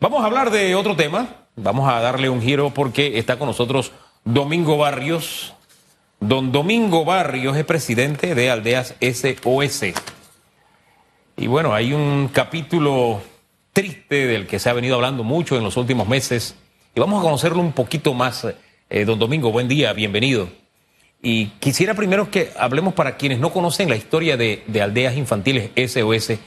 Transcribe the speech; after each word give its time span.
Vamos 0.00 0.22
a 0.22 0.26
hablar 0.26 0.52
de 0.52 0.76
otro 0.76 0.94
tema, 0.94 1.26
vamos 1.56 1.90
a 1.90 2.00
darle 2.00 2.28
un 2.28 2.40
giro 2.40 2.70
porque 2.70 3.18
está 3.18 3.36
con 3.36 3.48
nosotros 3.48 3.90
Domingo 4.24 4.78
Barrios. 4.78 5.54
Don 6.20 6.52
Domingo 6.52 7.04
Barrios 7.04 7.56
es 7.56 7.64
presidente 7.64 8.36
de 8.36 8.48
Aldeas 8.48 8.94
SOS. 9.00 9.86
Y 11.36 11.48
bueno, 11.48 11.74
hay 11.74 11.94
un 11.94 12.30
capítulo 12.32 13.20
triste 13.72 14.28
del 14.28 14.46
que 14.46 14.60
se 14.60 14.70
ha 14.70 14.72
venido 14.72 14.94
hablando 14.94 15.24
mucho 15.24 15.56
en 15.56 15.64
los 15.64 15.76
últimos 15.76 16.06
meses 16.06 16.54
y 16.94 17.00
vamos 17.00 17.18
a 17.18 17.24
conocerlo 17.24 17.60
un 17.60 17.72
poquito 17.72 18.14
más. 18.14 18.46
Eh, 18.90 19.04
don 19.04 19.18
Domingo, 19.18 19.50
buen 19.50 19.66
día, 19.66 19.92
bienvenido. 19.94 20.48
Y 21.20 21.46
quisiera 21.58 21.94
primero 21.94 22.30
que 22.30 22.52
hablemos 22.56 22.94
para 22.94 23.16
quienes 23.16 23.40
no 23.40 23.52
conocen 23.52 23.88
la 23.88 23.96
historia 23.96 24.36
de, 24.36 24.62
de 24.68 24.80
Aldeas 24.80 25.16
Infantiles 25.16 25.72
SOS, 25.74 26.38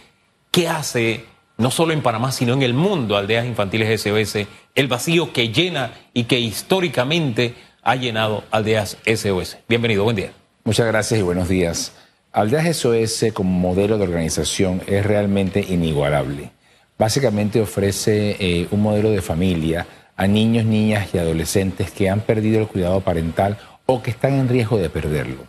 ¿qué 0.51 0.69
hace 0.69 1.25
no 1.61 1.69
solo 1.69 1.93
en 1.93 2.01
Panamá, 2.01 2.31
sino 2.31 2.53
en 2.53 2.63
el 2.63 2.73
mundo 2.73 3.15
Aldeas 3.15 3.45
Infantiles 3.45 4.01
SOS, 4.01 4.47
el 4.73 4.87
vacío 4.87 5.31
que 5.31 5.49
llena 5.49 5.93
y 6.11 6.23
que 6.23 6.39
históricamente 6.39 7.53
ha 7.83 7.95
llenado 7.95 8.43
Aldeas 8.49 8.97
SOS? 9.05 9.59
Bienvenido, 9.69 10.03
buen 10.03 10.15
día. 10.15 10.31
Muchas 10.63 10.87
gracias 10.87 11.19
y 11.19 11.23
buenos 11.23 11.47
días. 11.47 11.93
Aldeas 12.31 12.75
SOS 12.75 13.25
como 13.33 13.51
modelo 13.51 13.99
de 13.99 14.03
organización 14.05 14.81
es 14.87 15.05
realmente 15.05 15.63
inigualable. 15.69 16.49
Básicamente 16.97 17.61
ofrece 17.61 18.37
eh, 18.39 18.67
un 18.71 18.81
modelo 18.81 19.11
de 19.11 19.21
familia 19.21 19.85
a 20.15 20.25
niños, 20.25 20.65
niñas 20.65 21.09
y 21.13 21.19
adolescentes 21.19 21.91
que 21.91 22.09
han 22.09 22.21
perdido 22.21 22.59
el 22.59 22.67
cuidado 22.67 23.01
parental 23.01 23.59
o 23.85 24.01
que 24.01 24.09
están 24.09 24.33
en 24.33 24.49
riesgo 24.49 24.79
de 24.79 24.89
perderlo. 24.89 25.43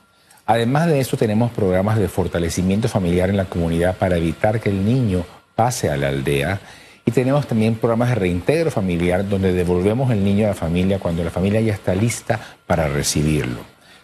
Además 0.44 0.88
de 0.88 1.00
eso, 1.00 1.16
tenemos 1.16 1.52
programas 1.52 1.98
de 1.98 2.08
fortalecimiento 2.08 2.88
familiar 2.88 3.30
en 3.30 3.38
la 3.38 3.46
comunidad 3.46 3.96
para 3.96 4.18
evitar 4.18 4.60
que 4.60 4.68
el 4.68 4.84
niño 4.84 5.24
pase 5.54 5.90
a 5.90 5.96
la 5.96 6.08
aldea. 6.08 6.60
Y 7.04 7.10
tenemos 7.10 7.46
también 7.46 7.74
programas 7.74 8.10
de 8.10 8.14
reintegro 8.14 8.70
familiar 8.70 9.28
donde 9.28 9.52
devolvemos 9.52 10.10
el 10.12 10.22
niño 10.24 10.46
a 10.46 10.50
la 10.50 10.54
familia 10.54 10.98
cuando 10.98 11.24
la 11.24 11.30
familia 11.30 11.60
ya 11.60 11.72
está 11.72 11.94
lista 11.94 12.38
para 12.66 12.88
recibirlo. 12.88 13.60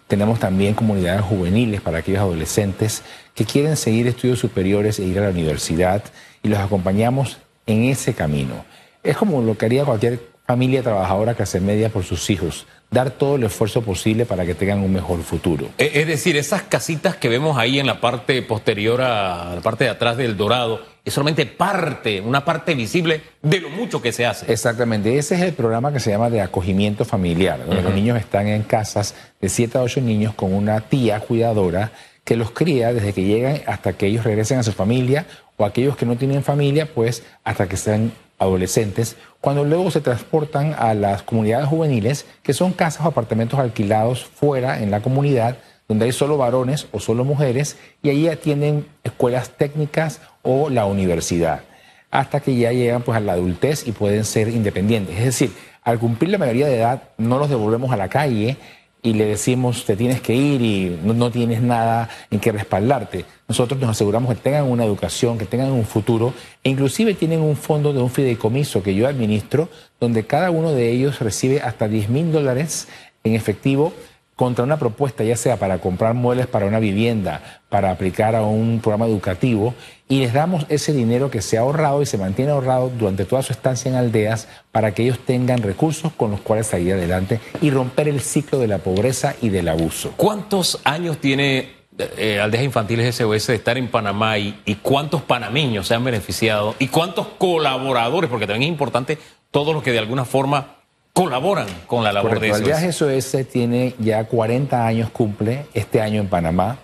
Tenemos 0.09 0.41
también 0.41 0.75
comunidades 0.75 1.21
juveniles 1.21 1.81
para 1.81 1.99
aquellos 1.99 2.23
adolescentes 2.23 3.03
que 3.35 3.45
quieren 3.45 3.77
seguir 3.77 4.07
estudios 4.07 4.39
superiores 4.39 4.99
e 4.99 5.05
ir 5.05 5.19
a 5.19 5.25
la 5.25 5.31
universidad 5.31 6.03
y 6.43 6.49
los 6.49 6.59
acompañamos 6.59 7.39
en 7.67 7.85
ese 7.85 8.15
camino. 8.15 8.65
Es 9.03 9.17
como 9.17 9.43
lo 9.43 9.57
que 9.57 9.67
haría 9.67 9.85
cualquier 9.85 10.21
familia 10.47 10.83
trabajadora 10.83 11.35
que 11.35 11.43
hace 11.43 11.61
media 11.61 11.91
por 11.91 12.05
sus 12.05 12.31
hijos, 12.31 12.67
dar 12.91 13.11
todo 13.11 13.36
el 13.36 13.44
esfuerzo 13.44 13.83
posible 13.83 14.25
para 14.25 14.47
que 14.47 14.55
tengan 14.55 14.81
un 14.81 14.92
mejor 14.92 15.22
futuro. 15.22 15.69
E, 15.78 15.91
es 15.94 16.06
decir, 16.06 16.36
esas 16.36 16.62
casitas 16.62 17.17
que 17.17 17.28
vemos 17.28 17.58
ahí 17.58 17.78
en 17.78 17.86
la 17.86 18.00
parte 18.00 18.41
posterior 18.42 19.03
a 19.03 19.55
la 19.56 19.61
parte 19.61 19.84
de 19.84 19.91
atrás 19.91 20.17
del 20.17 20.36
Dorado, 20.36 20.81
es 21.05 21.14
solamente 21.14 21.47
parte, 21.47 22.20
una 22.20 22.44
parte 22.44 22.75
visible 22.75 23.22
de 23.42 23.61
lo 23.61 23.70
mucho 23.70 24.00
que 24.00 24.12
se 24.12 24.27
hace. 24.27 24.50
Exactamente, 24.50 25.16
ese 25.19 25.34
es 25.34 25.42
el 25.42 25.53
programa 25.53 25.92
que 25.92 26.00
se 26.00 26.11
llama 26.11 26.31
de 26.31 26.41
acogimiento 26.41 27.05
familiar, 27.05 27.64
donde 27.64 27.83
los 27.83 27.94
niños 27.94 28.19
están 28.19 28.47
en 28.47 28.62
casas 28.62 29.14
de 29.41 29.48
7 29.48 29.78
a 29.78 29.83
8 29.83 30.00
niños 30.00 30.34
con 30.34 30.55
una 30.55 30.81
tía 30.81 31.20
cuidadora 31.20 31.92
que 32.25 32.36
los 32.36 32.50
cría 32.50 32.92
desde 32.92 33.14
que 33.14 33.25
llegan 33.25 33.62
hasta 33.66 33.94
que 33.94 34.06
ellos 34.06 34.25
regresen 34.25 34.59
a 34.59 34.62
su 34.62 34.72
familia 34.72 35.27
o 35.56 35.64
aquellos 35.64 35.97
que 35.97 36.05
no 36.05 36.16
tienen 36.16 36.42
familia, 36.42 36.86
pues 36.86 37.22
hasta 37.42 37.69
que 37.69 37.78
sean 37.78 38.12
adolescentes, 38.39 39.17
cuando 39.41 39.64
luego 39.64 39.91
se 39.91 40.00
transportan 40.00 40.75
a 40.78 40.94
las 40.94 41.22
comunidades 41.22 41.69
juveniles, 41.69 42.27
que 42.42 42.53
son 42.53 42.72
casas 42.72 43.05
o 43.05 43.08
apartamentos 43.08 43.58
alquilados 43.58 44.25
fuera 44.25 44.83
en 44.83 44.91
la 44.91 45.00
comunidad, 45.00 45.58
donde 45.89 46.05
hay 46.05 46.12
solo 46.12 46.36
varones 46.36 46.86
o 46.92 47.00
solo 47.00 47.25
mujeres, 47.25 47.77
y 48.03 48.11
ahí 48.11 48.28
atienden 48.28 48.86
escuelas 49.05 49.50
técnicas 49.50 50.20
o 50.42 50.70
la 50.70 50.86
universidad, 50.86 51.62
hasta 52.11 52.41
que 52.41 52.56
ya 52.56 52.72
llegan 52.72 53.03
pues 53.03 53.16
a 53.16 53.20
la 53.20 53.33
adultez 53.33 53.86
y 53.86 53.92
pueden 53.92 54.25
ser 54.25 54.48
independientes. 54.48 55.19
Es 55.19 55.25
decir, 55.25 55.53
al 55.83 55.98
cumplir 55.98 56.31
la 56.31 56.39
mayoría 56.39 56.66
de 56.66 56.77
edad, 56.77 57.03
no 57.16 57.39
los 57.39 57.48
devolvemos 57.48 57.91
a 57.92 57.97
la 57.97 58.09
calle, 58.09 58.56
y 59.03 59.13
le 59.15 59.27
decimos 59.27 59.85
te 59.85 59.97
tienes 59.97 60.21
que 60.21 60.35
ir 60.35 60.61
y 60.61 60.99
no, 61.05 61.31
tienes 61.31 61.63
nada 61.63 62.09
en 62.31 62.41
que 62.41 62.53
respaldarte. 62.53 63.25
Nosotros 63.47 63.81
nos 63.81 63.91
aseguramos 63.91 64.34
que 64.34 64.41
tengan 64.41 64.65
una 64.65 64.84
educación, 64.84 65.39
que 65.39 65.47
tengan 65.47 65.71
un 65.71 65.84
futuro 65.84 66.34
e 66.62 66.71
inclusive 66.71 67.15
tienen 67.15 67.41
un 67.41 67.56
fondo 67.56 67.93
de 67.93 68.00
un 68.00 68.11
fideicomiso 68.11 68.83
que 68.83 68.95
yo 68.95 69.06
administro 69.06 69.69
donde 70.00 70.27
cada 70.27 70.50
uno 70.50 70.72
de 70.72 70.91
ellos 70.91 71.21
recibe 71.21 71.61
hasta 71.61 71.89
10 71.89 72.09
mil 72.09 72.33
dólares 72.33 72.89
en 73.25 73.34
efectivo 73.34 73.93
contra 74.38 74.62
una 74.62 74.78
propuesta, 74.78 75.25
ya 75.25 75.37
sea 75.37 75.56
para 75.56 75.78
comprar 75.78 76.15
muebles 76.15 76.47
para 76.47 76.66
una 76.66 76.78
vivienda, 76.78 77.60
para 77.69 77.91
aplicar 77.91 78.37
a 78.37 78.43
un 78.43 78.78
programa 78.81 79.06
educativo, 79.06 79.75
y 80.09 80.21
les 80.21 80.32
damos 80.32 80.65
ese 80.69 80.93
dinero 80.93 81.28
que 81.28 81.43
se 81.43 81.59
ha 81.59 81.62
ahorrado 81.62 82.03
y 82.03 82.06
se 82.06 82.19
mantiene 82.19 82.53
ahorrado 82.53 82.88
durante 82.88 83.25
toda 83.25 83.43
su 83.43 83.53
estancia 83.53 83.91
en 83.91 83.97
aldeas 83.97 84.47
para 84.71 84.94
que 84.94 85.03
ellos 85.03 85.19
tengan 85.27 85.60
recursos 85.60 86.12
con 86.12 86.31
los 86.31 86.41
cuales 86.41 86.69
salir 86.69 86.93
adelante 86.93 87.41
y 87.60 87.72
romper 87.72 88.06
el 88.06 88.21
ciclo 88.21 88.60
de 88.60 88.69
la 88.69 88.78
pobreza 88.78 89.34
y 89.43 89.48
del 89.48 89.66
abuso. 89.66 90.12
¿Cuántos 90.16 90.81
años 90.84 91.19
tiene 91.19 91.71
eh, 91.98 92.38
Aldeas 92.38 92.62
Infantiles 92.62 93.16
SOS 93.16 93.48
de 93.48 93.56
estar 93.56 93.77
en 93.77 93.88
Panamá 93.88 94.38
y, 94.38 94.56
y, 94.65 94.77
cuántos 94.77 95.21
panameños 95.21 95.88
se 95.88 95.97
han 95.97 96.04
beneficiado 96.04 96.77
y 96.78 96.87
cuántos 96.87 97.27
colaboradores, 97.38 98.31
porque 98.31 98.47
también 98.47 98.71
es 98.71 98.72
importante 98.72 99.19
todos 99.50 99.75
los 99.75 99.82
que 99.82 99.91
de 99.91 99.98
alguna 99.98 100.25
forma 100.25 100.78
colaboran 101.25 101.67
con 101.87 102.05
la 102.05 102.12
labor 102.12 102.41
de 102.41 102.53
SOS. 102.53 103.03
El 103.03 103.23
SOS 103.23 103.49
tiene 103.49 103.95
ya 103.99 104.25
40 104.25 104.87
años, 104.87 105.11
cumple 105.11 105.67
este 105.75 106.01
año 106.01 106.21
en 106.21 106.29
Panamá. 106.29 106.79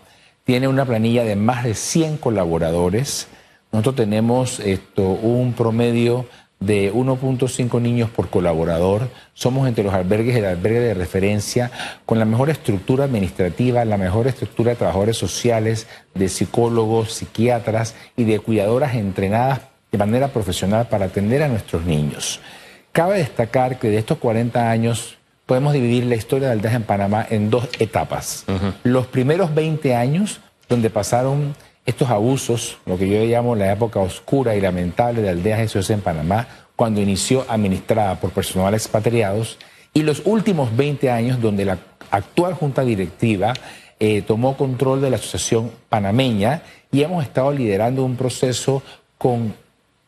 Tiene 0.45 0.69
una 0.69 0.84
planilla 0.84 1.25
de 1.25 1.37
más 1.37 1.65
de 1.65 1.75
100 1.75 2.19
colaboradores. 2.19 3.28
Nosotros 3.73 3.97
tenemos 3.97 4.61
esto, 4.61 5.03
un 5.03 5.53
promedio 5.53 6.27
de 6.61 6.93
1.5 6.93 7.81
niños 7.81 8.11
por 8.11 8.28
colaborador. 8.28 9.09
Somos 9.34 9.69
entre 9.69 9.84
los 9.84 9.94
albergues 9.94 10.37
el 10.37 10.44
albergue 10.44 10.81
de 10.81 10.94
referencia 10.94 11.71
con 12.06 12.19
la 12.19 12.25
mejor 12.25 12.50
estructura 12.50 13.05
administrativa, 13.05 13.84
la 13.84 13.99
mejor 13.99 14.27
estructura 14.27 14.71
de 14.71 14.77
trabajadores 14.77 15.17
sociales, 15.17 15.87
de 16.15 16.28
psicólogos, 16.28 17.12
psiquiatras 17.12 17.94
y 18.17 18.25
de 18.25 18.41
cuidadoras 18.41 18.94
entrenadas 18.94 19.61
de 19.93 19.99
manera 19.99 20.28
profesional 20.28 20.89
para 20.89 21.06
atender 21.06 21.43
a 21.43 21.49
nuestros 21.49 21.84
niños. 21.84 22.41
Cabe 22.94 23.19
destacar 23.19 23.81
que 23.81 23.91
de 23.91 23.99
estos 23.99 24.19
40 24.19 24.71
años 24.71 25.16
podemos 25.47 25.72
dividir 25.72 26.05
la 26.05 26.15
historia 26.15 26.47
de 26.47 26.53
Aldeas 26.53 26.75
en 26.75 26.84
Panamá 26.84 27.27
en 27.28 27.50
dos 27.50 27.69
etapas. 27.81 28.44
Los 28.84 29.09
primeros 29.09 29.53
20 29.53 29.97
años, 29.97 30.41
donde 30.69 30.91
pasaron 30.91 31.56
estos 31.87 32.09
abusos, 32.10 32.78
lo 32.87 32.97
que 32.97 33.09
yo 33.09 33.25
llamo 33.25 33.56
la 33.56 33.72
época 33.72 33.99
oscura 33.99 34.55
y 34.55 34.60
lamentable 34.60 35.22
de 35.22 35.31
Aldeas 35.31 35.72
SOS 35.72 35.91
en 35.91 36.03
Panamá, 36.03 36.47
cuando 36.77 37.00
inició 37.00 37.44
administrada 37.49 38.21
por 38.21 38.31
personal 38.31 38.75
expatriados, 38.75 39.59
y 39.93 40.03
los 40.05 40.22
últimos 40.25 40.76
20 40.76 41.11
años, 41.11 41.41
donde 41.41 41.65
la 41.65 41.78
actual 42.12 42.55
junta 42.55 42.84
directiva 42.84 43.55
eh, 43.99 44.22
tomó 44.22 44.56
control 44.56 45.00
de 45.00 45.11
la 45.11 45.16
asociación 45.16 45.72
panameña 45.88 46.62
y 46.93 47.03
hemos 47.03 47.25
estado 47.25 47.50
liderando 47.50 48.05
un 48.05 48.15
proceso 48.15 48.84
con 49.19 49.53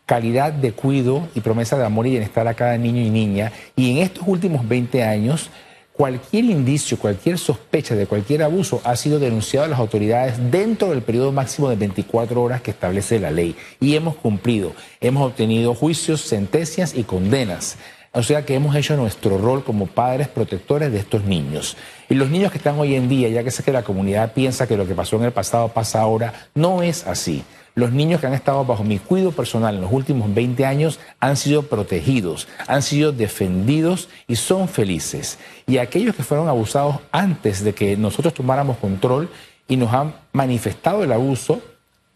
calidad 0.06 0.52
de 0.52 0.72
cuido 0.72 1.28
y 1.34 1.40
promesa 1.40 1.76
de 1.76 1.84
amor 1.84 2.06
y 2.06 2.10
bienestar 2.10 2.46
a 2.46 2.54
cada 2.54 2.78
niño 2.78 3.02
y 3.02 3.10
niña. 3.10 3.52
Y 3.74 3.90
en 3.90 3.98
estos 3.98 4.24
últimos 4.26 4.66
20 4.66 5.02
años, 5.02 5.50
cualquier 5.92 6.44
indicio, 6.44 6.96
cualquier 6.96 7.38
sospecha 7.38 7.96
de 7.96 8.06
cualquier 8.06 8.44
abuso 8.44 8.80
ha 8.84 8.94
sido 8.94 9.18
denunciado 9.18 9.66
a 9.66 9.68
las 9.68 9.80
autoridades 9.80 10.50
dentro 10.50 10.90
del 10.90 11.02
periodo 11.02 11.32
máximo 11.32 11.68
de 11.68 11.76
24 11.76 12.40
horas 12.40 12.62
que 12.62 12.70
establece 12.70 13.18
la 13.18 13.32
ley. 13.32 13.56
Y 13.80 13.96
hemos 13.96 14.14
cumplido. 14.14 14.72
Hemos 15.00 15.26
obtenido 15.26 15.74
juicios, 15.74 16.20
sentencias 16.20 16.94
y 16.94 17.02
condenas. 17.02 17.76
O 18.12 18.22
sea 18.22 18.46
que 18.46 18.54
hemos 18.54 18.74
hecho 18.76 18.96
nuestro 18.96 19.36
rol 19.36 19.62
como 19.62 19.88
padres 19.88 20.28
protectores 20.28 20.90
de 20.90 20.98
estos 20.98 21.24
niños. 21.24 21.76
Y 22.08 22.14
los 22.14 22.30
niños 22.30 22.50
que 22.50 22.58
están 22.58 22.78
hoy 22.78 22.94
en 22.94 23.08
día, 23.08 23.28
ya 23.28 23.42
que 23.44 23.50
sé 23.50 23.62
que 23.62 23.72
la 23.72 23.82
comunidad 23.82 24.32
piensa 24.32 24.66
que 24.66 24.76
lo 24.76 24.86
que 24.86 24.94
pasó 24.94 25.16
en 25.16 25.24
el 25.24 25.32
pasado 25.32 25.68
pasa 25.68 26.00
ahora, 26.00 26.32
no 26.54 26.82
es 26.82 27.06
así. 27.06 27.44
Los 27.76 27.92
niños 27.92 28.22
que 28.22 28.26
han 28.26 28.32
estado 28.32 28.64
bajo 28.64 28.84
mi 28.84 28.98
cuidado 28.98 29.32
personal 29.32 29.74
en 29.74 29.82
los 29.82 29.92
últimos 29.92 30.34
20 30.34 30.64
años 30.64 30.98
han 31.20 31.36
sido 31.36 31.64
protegidos, 31.64 32.48
han 32.68 32.80
sido 32.80 33.12
defendidos 33.12 34.08
y 34.26 34.36
son 34.36 34.66
felices. 34.66 35.38
Y 35.66 35.76
aquellos 35.76 36.16
que 36.16 36.22
fueron 36.22 36.48
abusados 36.48 37.00
antes 37.12 37.62
de 37.62 37.74
que 37.74 37.98
nosotros 37.98 38.32
tomáramos 38.32 38.78
control 38.78 39.28
y 39.68 39.76
nos 39.76 39.92
han 39.92 40.14
manifestado 40.32 41.04
el 41.04 41.12
abuso, 41.12 41.60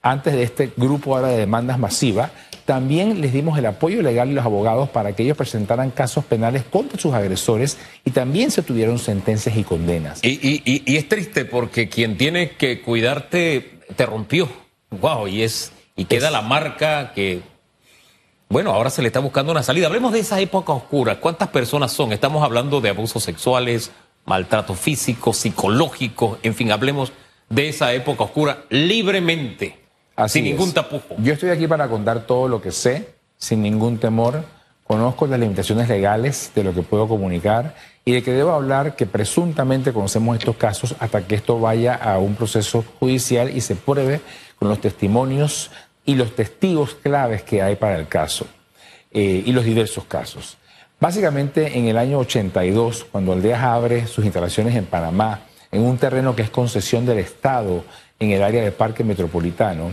antes 0.00 0.32
de 0.32 0.44
este 0.44 0.72
grupo 0.78 1.14
ahora 1.14 1.28
de 1.28 1.36
demandas 1.36 1.78
masivas, 1.78 2.30
también 2.64 3.20
les 3.20 3.34
dimos 3.34 3.58
el 3.58 3.66
apoyo 3.66 4.00
legal 4.00 4.30
y 4.30 4.32
los 4.32 4.46
abogados 4.46 4.88
para 4.88 5.12
que 5.14 5.24
ellos 5.24 5.36
presentaran 5.36 5.90
casos 5.90 6.24
penales 6.24 6.62
contra 6.62 6.98
sus 6.98 7.12
agresores 7.12 7.76
y 8.06 8.12
también 8.12 8.50
se 8.50 8.62
tuvieron 8.62 8.98
sentencias 8.98 9.54
y 9.58 9.64
condenas. 9.64 10.24
Y, 10.24 10.62
y 10.64 10.96
es 10.96 11.06
triste 11.06 11.44
porque 11.44 11.90
quien 11.90 12.16
tiene 12.16 12.52
que 12.52 12.80
cuidarte 12.80 13.72
te 13.94 14.06
rompió. 14.06 14.48
Wow, 14.90 15.28
y 15.28 15.42
es 15.42 15.72
y 15.96 16.04
queda 16.04 16.30
la 16.30 16.42
marca 16.42 17.12
que 17.14 17.42
bueno, 18.48 18.72
ahora 18.72 18.90
se 18.90 19.00
le 19.00 19.06
está 19.06 19.20
buscando 19.20 19.52
una 19.52 19.62
salida. 19.62 19.86
Hablemos 19.86 20.12
de 20.12 20.18
esa 20.18 20.40
época 20.40 20.72
oscura. 20.72 21.20
¿Cuántas 21.20 21.48
personas 21.50 21.92
son? 21.92 22.12
Estamos 22.12 22.42
hablando 22.42 22.80
de 22.80 22.88
abusos 22.88 23.22
sexuales, 23.22 23.92
maltrato 24.24 24.74
físico, 24.74 25.32
psicológico, 25.32 26.38
en 26.42 26.54
fin, 26.54 26.72
hablemos 26.72 27.12
de 27.48 27.68
esa 27.68 27.92
época 27.92 28.24
oscura 28.24 28.64
libremente, 28.68 29.78
sin 30.26 30.44
ningún 30.44 30.72
tapujo. 30.72 31.14
Yo 31.18 31.32
estoy 31.32 31.50
aquí 31.50 31.68
para 31.68 31.88
contar 31.88 32.26
todo 32.26 32.48
lo 32.48 32.60
que 32.60 32.72
sé, 32.72 33.14
sin 33.38 33.62
ningún 33.62 33.98
temor 33.98 34.44
conozco 34.90 35.28
las 35.28 35.38
limitaciones 35.38 35.88
legales 35.88 36.50
de 36.52 36.64
lo 36.64 36.74
que 36.74 36.82
puedo 36.82 37.06
comunicar 37.06 37.76
y 38.04 38.10
de 38.10 38.24
que 38.24 38.32
debo 38.32 38.50
hablar 38.50 38.96
que 38.96 39.06
presuntamente 39.06 39.92
conocemos 39.92 40.36
estos 40.36 40.56
casos 40.56 40.96
hasta 40.98 41.24
que 41.24 41.36
esto 41.36 41.60
vaya 41.60 41.94
a 41.94 42.18
un 42.18 42.34
proceso 42.34 42.84
judicial 42.98 43.56
y 43.56 43.60
se 43.60 43.76
pruebe 43.76 44.20
con 44.60 44.68
los 44.68 44.80
testimonios 44.80 45.70
y 46.04 46.14
los 46.14 46.36
testigos 46.36 46.94
claves 46.94 47.42
que 47.42 47.62
hay 47.62 47.76
para 47.76 47.96
el 47.96 48.06
caso 48.06 48.46
eh, 49.10 49.42
y 49.44 49.52
los 49.52 49.64
diversos 49.64 50.04
casos. 50.04 50.58
Básicamente 51.00 51.78
en 51.78 51.88
el 51.88 51.96
año 51.96 52.18
82, 52.18 53.06
cuando 53.10 53.32
Aldeas 53.32 53.62
abre 53.62 54.06
sus 54.06 54.22
instalaciones 54.22 54.76
en 54.76 54.84
Panamá, 54.84 55.46
en 55.72 55.82
un 55.82 55.96
terreno 55.96 56.36
que 56.36 56.42
es 56.42 56.50
concesión 56.50 57.06
del 57.06 57.18
Estado 57.18 57.84
en 58.18 58.32
el 58.32 58.42
área 58.42 58.62
del 58.62 58.74
Parque 58.74 59.02
Metropolitano, 59.02 59.92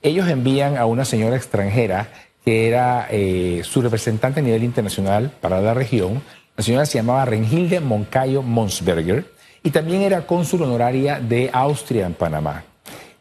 ellos 0.00 0.28
envían 0.28 0.76
a 0.76 0.86
una 0.86 1.04
señora 1.04 1.34
extranjera 1.34 2.08
que 2.44 2.68
era 2.68 3.08
eh, 3.10 3.62
su 3.64 3.82
representante 3.82 4.38
a 4.38 4.42
nivel 4.44 4.62
internacional 4.62 5.32
para 5.40 5.60
la 5.60 5.74
región. 5.74 6.22
La 6.56 6.62
señora 6.62 6.86
se 6.86 6.98
llamaba 6.98 7.24
Rengilde 7.24 7.80
Moncayo 7.80 8.42
Monsberger 8.42 9.26
y 9.64 9.70
también 9.70 10.02
era 10.02 10.24
cónsul 10.24 10.62
honoraria 10.62 11.18
de 11.18 11.50
Austria 11.52 12.06
en 12.06 12.14
Panamá. 12.14 12.64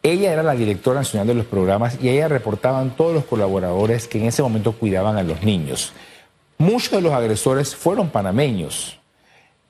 Ella 0.05 0.33
era 0.33 0.43
la 0.43 0.53
directora 0.53 0.99
nacional 0.99 1.27
de 1.27 1.33
los 1.33 1.45
programas 1.45 1.97
y 2.01 2.09
ella 2.09 2.27
reportaban 2.27 2.89
todos 2.97 3.13
los 3.13 3.23
colaboradores 3.23 4.09
que 4.09 4.19
en 4.19 4.25
ese 4.25 4.41
momento 4.41 4.73
cuidaban 4.73 5.15
a 5.15 5.23
los 5.23 5.43
niños. 5.43 5.93
Muchos 6.57 6.91
de 6.91 7.01
los 7.01 7.13
agresores 7.13 7.73
fueron 7.73 8.09
panameños, 8.09 8.99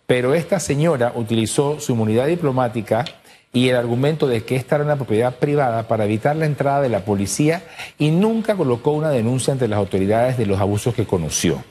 pero 0.08 0.34
esta 0.34 0.60
señora 0.60 1.14
utilizó 1.14 1.80
su 1.80 1.92
inmunidad 1.92 2.26
diplomática 2.26 3.06
y 3.54 3.70
el 3.70 3.76
argumento 3.76 4.26
de 4.26 4.44
que 4.44 4.56
esta 4.56 4.78
era 4.78 4.86
una 4.86 4.96
propiedad 4.96 5.36
privada 5.36 5.88
para 5.88 6.06
evitar 6.06 6.36
la 6.36 6.48
entrada 6.48 6.82
de 6.82 6.90
la 6.90 7.06
policía 7.06 7.62
y 8.00 8.10
nunca 8.10 8.56
colocó 8.56 8.90
una 8.90 9.12
denuncia 9.12 9.54
ante 9.54 9.68
las 9.68 9.78
autoridades 9.78 10.40
de 10.40 10.48
los 10.48 10.60
abusos 10.60 10.96
que 10.96 11.06
conoció. 11.06 11.64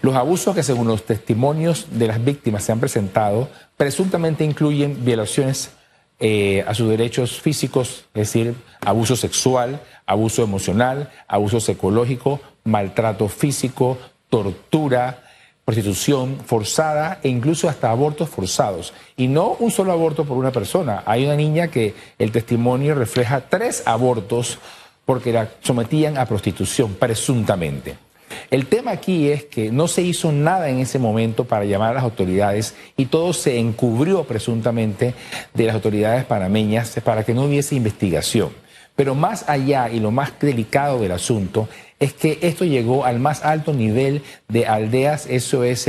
Los 0.00 0.16
abusos 0.16 0.54
que 0.54 0.62
según 0.62 0.88
los 0.88 1.04
testimonios 1.04 1.88
de 1.90 2.06
las 2.06 2.24
víctimas 2.24 2.64
se 2.64 2.72
han 2.72 2.80
presentado 2.80 3.50
presuntamente 3.76 4.42
incluyen 4.42 5.04
violaciones 5.04 5.72
eh, 6.20 6.64
a 6.66 6.74
sus 6.74 6.88
derechos 6.88 7.40
físicos, 7.40 8.04
es 8.14 8.32
decir, 8.32 8.54
abuso 8.82 9.16
sexual, 9.16 9.80
abuso 10.04 10.42
emocional, 10.42 11.10
abuso 11.26 11.60
psicológico, 11.60 12.40
maltrato 12.64 13.26
físico, 13.28 13.96
tortura, 14.28 15.22
prostitución 15.64 16.38
forzada 16.44 17.20
e 17.22 17.28
incluso 17.28 17.68
hasta 17.68 17.90
abortos 17.90 18.28
forzados. 18.28 18.92
Y 19.16 19.28
no 19.28 19.56
un 19.60 19.70
solo 19.70 19.92
aborto 19.92 20.24
por 20.24 20.36
una 20.36 20.52
persona. 20.52 21.02
Hay 21.06 21.24
una 21.24 21.36
niña 21.36 21.68
que 21.68 21.94
el 22.18 22.32
testimonio 22.32 22.94
refleja 22.94 23.48
tres 23.48 23.82
abortos 23.86 24.58
porque 25.04 25.32
la 25.32 25.48
sometían 25.62 26.18
a 26.18 26.26
prostitución, 26.26 26.94
presuntamente. 26.94 28.09
El 28.50 28.66
tema 28.66 28.90
aquí 28.92 29.30
es 29.30 29.44
que 29.44 29.70
no 29.70 29.88
se 29.88 30.02
hizo 30.02 30.32
nada 30.32 30.68
en 30.68 30.78
ese 30.78 30.98
momento 30.98 31.44
para 31.44 31.64
llamar 31.64 31.90
a 31.90 31.94
las 31.94 32.04
autoridades 32.04 32.74
y 32.96 33.06
todo 33.06 33.32
se 33.32 33.58
encubrió 33.58 34.24
presuntamente 34.24 35.14
de 35.54 35.64
las 35.66 35.74
autoridades 35.74 36.24
panameñas 36.24 36.98
para 37.04 37.24
que 37.24 37.34
no 37.34 37.44
hubiese 37.44 37.74
investigación. 37.74 38.50
Pero 38.96 39.14
más 39.14 39.48
allá 39.48 39.88
y 39.88 40.00
lo 40.00 40.10
más 40.10 40.32
delicado 40.40 41.00
del 41.00 41.12
asunto 41.12 41.68
es 41.98 42.12
que 42.12 42.38
esto 42.42 42.64
llegó 42.64 43.04
al 43.04 43.18
más 43.18 43.44
alto 43.44 43.72
nivel 43.72 44.22
de 44.48 44.66
aldeas 44.66 45.26
SOS 45.26 45.88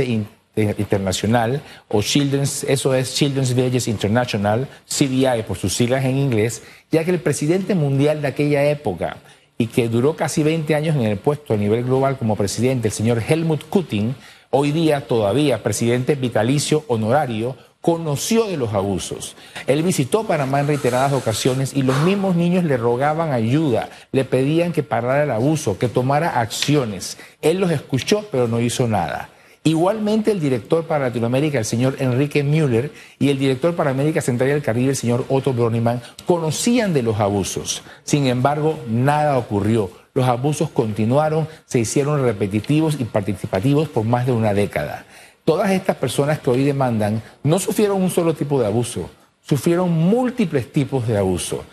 Internacional 0.54 1.62
o 1.88 2.02
Children's, 2.02 2.66
SOS 2.68 3.14
Children's 3.14 3.54
Villages 3.54 3.88
International, 3.88 4.68
CBI 4.86 5.42
por 5.46 5.58
sus 5.58 5.74
siglas 5.74 6.04
en 6.04 6.16
inglés, 6.16 6.62
ya 6.90 7.04
que 7.04 7.10
el 7.10 7.20
presidente 7.20 7.74
mundial 7.74 8.22
de 8.22 8.28
aquella 8.28 8.64
época 8.64 9.16
y 9.58 9.66
que 9.68 9.88
duró 9.88 10.16
casi 10.16 10.42
20 10.42 10.74
años 10.74 10.96
en 10.96 11.02
el 11.02 11.18
puesto 11.18 11.54
a 11.54 11.56
nivel 11.56 11.84
global 11.84 12.18
como 12.18 12.36
presidente, 12.36 12.88
el 12.88 12.94
señor 12.94 13.22
Helmut 13.26 13.64
Kutin, 13.68 14.14
hoy 14.50 14.72
día 14.72 15.06
todavía 15.06 15.62
presidente 15.62 16.14
vitalicio 16.14 16.84
honorario, 16.88 17.56
conoció 17.80 18.46
de 18.46 18.56
los 18.56 18.72
abusos. 18.72 19.36
Él 19.66 19.82
visitó 19.82 20.24
Panamá 20.24 20.60
en 20.60 20.68
reiteradas 20.68 21.12
ocasiones 21.12 21.74
y 21.74 21.82
los 21.82 21.98
mismos 22.02 22.36
niños 22.36 22.64
le 22.64 22.76
rogaban 22.76 23.32
ayuda, 23.32 23.90
le 24.12 24.24
pedían 24.24 24.72
que 24.72 24.84
parara 24.84 25.24
el 25.24 25.30
abuso, 25.30 25.78
que 25.78 25.88
tomara 25.88 26.40
acciones. 26.40 27.18
Él 27.42 27.58
los 27.58 27.70
escuchó, 27.70 28.24
pero 28.30 28.46
no 28.48 28.60
hizo 28.60 28.86
nada. 28.86 29.28
Igualmente 29.64 30.32
el 30.32 30.40
director 30.40 30.84
para 30.86 31.06
Latinoamérica, 31.06 31.58
el 31.58 31.64
señor 31.64 31.96
Enrique 31.98 32.42
Müller, 32.42 32.90
y 33.18 33.28
el 33.28 33.38
director 33.38 33.76
para 33.76 33.90
América 33.90 34.20
Central 34.20 34.48
y 34.50 34.52
el 34.52 34.62
Caribe, 34.62 34.90
el 34.90 34.96
señor 34.96 35.24
Otto 35.28 35.52
Broniman, 35.52 36.02
conocían 36.26 36.92
de 36.92 37.02
los 37.02 37.20
abusos. 37.20 37.82
Sin 38.02 38.26
embargo, 38.26 38.78
nada 38.88 39.38
ocurrió. 39.38 39.90
Los 40.14 40.26
abusos 40.26 40.70
continuaron, 40.70 41.48
se 41.64 41.78
hicieron 41.78 42.22
repetitivos 42.22 43.00
y 43.00 43.04
participativos 43.04 43.88
por 43.88 44.04
más 44.04 44.26
de 44.26 44.32
una 44.32 44.52
década 44.52 45.06
todas 45.44 45.70
estas 45.70 45.96
personas 45.96 46.38
que 46.38 46.50
hoy 46.50 46.64
demandan 46.64 47.22
no 47.42 47.58
sufrieron 47.58 48.02
un 48.02 48.10
solo 48.10 48.34
tipo 48.34 48.60
de 48.60 48.66
abuso, 48.66 49.10
sufrieron 49.42 49.90
múltiples 49.90 50.72
tipos 50.72 51.06
de 51.08 51.18
abuso, 51.18 51.64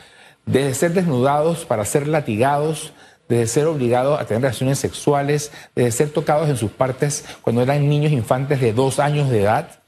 desde 0.46 0.74
ser 0.74 0.94
desnudados 0.94 1.66
para 1.66 1.86
ser 1.86 2.08
latigados, 2.08 2.94
desde 3.30 3.48
ser 3.48 3.68
obligados 3.68 4.20
a 4.20 4.26
tener 4.26 4.42
relaciones 4.42 4.80
sexuales, 4.80 5.52
desde 5.76 5.92
ser 5.92 6.10
tocados 6.10 6.50
en 6.50 6.58
sus 6.58 6.72
partes 6.72 7.24
cuando 7.42 7.62
eran 7.62 7.88
niños 7.88 8.12
infantes 8.12 8.60
de 8.60 8.74
dos 8.74 9.00
años 9.00 9.30
de 9.30 9.44
edad, 9.44 9.80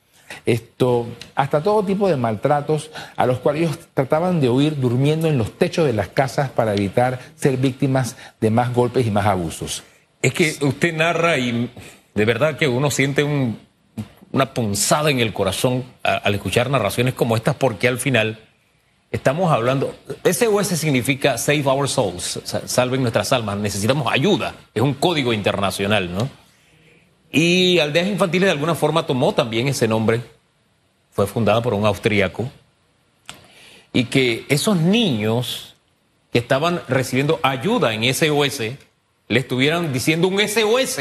esto, 0.45 1.07
hasta 1.35 1.61
todo 1.61 1.83
tipo 1.83 2.07
de 2.07 2.15
maltratos 2.15 2.91
a 3.17 3.25
los 3.25 3.39
cuales 3.39 3.63
ellos 3.63 3.79
trataban 3.93 4.39
de 4.39 4.49
huir 4.49 4.79
durmiendo 4.79 5.27
en 5.27 5.37
los 5.37 5.57
techos 5.57 5.85
de 5.85 5.93
las 5.93 6.07
casas 6.07 6.49
para 6.49 6.73
evitar 6.73 7.19
ser 7.35 7.57
víctimas 7.57 8.15
de 8.39 8.49
más 8.49 8.73
golpes 8.73 9.05
y 9.05 9.11
más 9.11 9.25
abusos. 9.25 9.83
Es 10.21 10.33
que 10.33 10.55
usted 10.61 10.93
narra 10.93 11.37
y 11.37 11.71
de 12.13 12.25
verdad 12.25 12.57
que 12.57 12.67
uno 12.67 12.91
siente 12.91 13.23
un, 13.23 13.59
una 14.31 14.53
punzada 14.53 15.09
en 15.09 15.19
el 15.19 15.33
corazón 15.33 15.83
al 16.03 16.33
escuchar 16.35 16.69
narraciones 16.69 17.13
como 17.13 17.35
estas, 17.35 17.55
porque 17.55 17.87
al 17.87 17.97
final 17.97 18.39
estamos 19.11 19.51
hablando. 19.51 19.93
SOS 20.23 20.67
significa 20.67 21.37
Save 21.37 21.65
Our 21.65 21.87
Souls, 21.89 22.39
salven 22.65 23.01
nuestras 23.01 23.31
almas, 23.33 23.57
necesitamos 23.57 24.11
ayuda, 24.11 24.55
es 24.73 24.81
un 24.81 24.93
código 24.93 25.33
internacional, 25.33 26.11
¿no? 26.13 26.29
Y 27.31 27.79
Aldeas 27.79 28.07
Infantiles 28.07 28.47
de 28.47 28.51
alguna 28.51 28.75
forma 28.75 29.05
tomó 29.05 29.33
también 29.33 29.67
ese 29.67 29.87
nombre, 29.87 30.21
fue 31.11 31.27
fundada 31.27 31.61
por 31.61 31.73
un 31.73 31.85
austríaco, 31.85 32.49
y 33.93 34.05
que 34.05 34.45
esos 34.49 34.77
niños 34.77 35.75
que 36.31 36.39
estaban 36.39 36.81
recibiendo 36.87 37.39
ayuda 37.43 37.93
en 37.93 38.13
SOS 38.13 38.61
le 39.27 39.39
estuvieran 39.39 39.91
diciendo 39.91 40.27
un 40.29 40.39
SOS. 40.39 40.99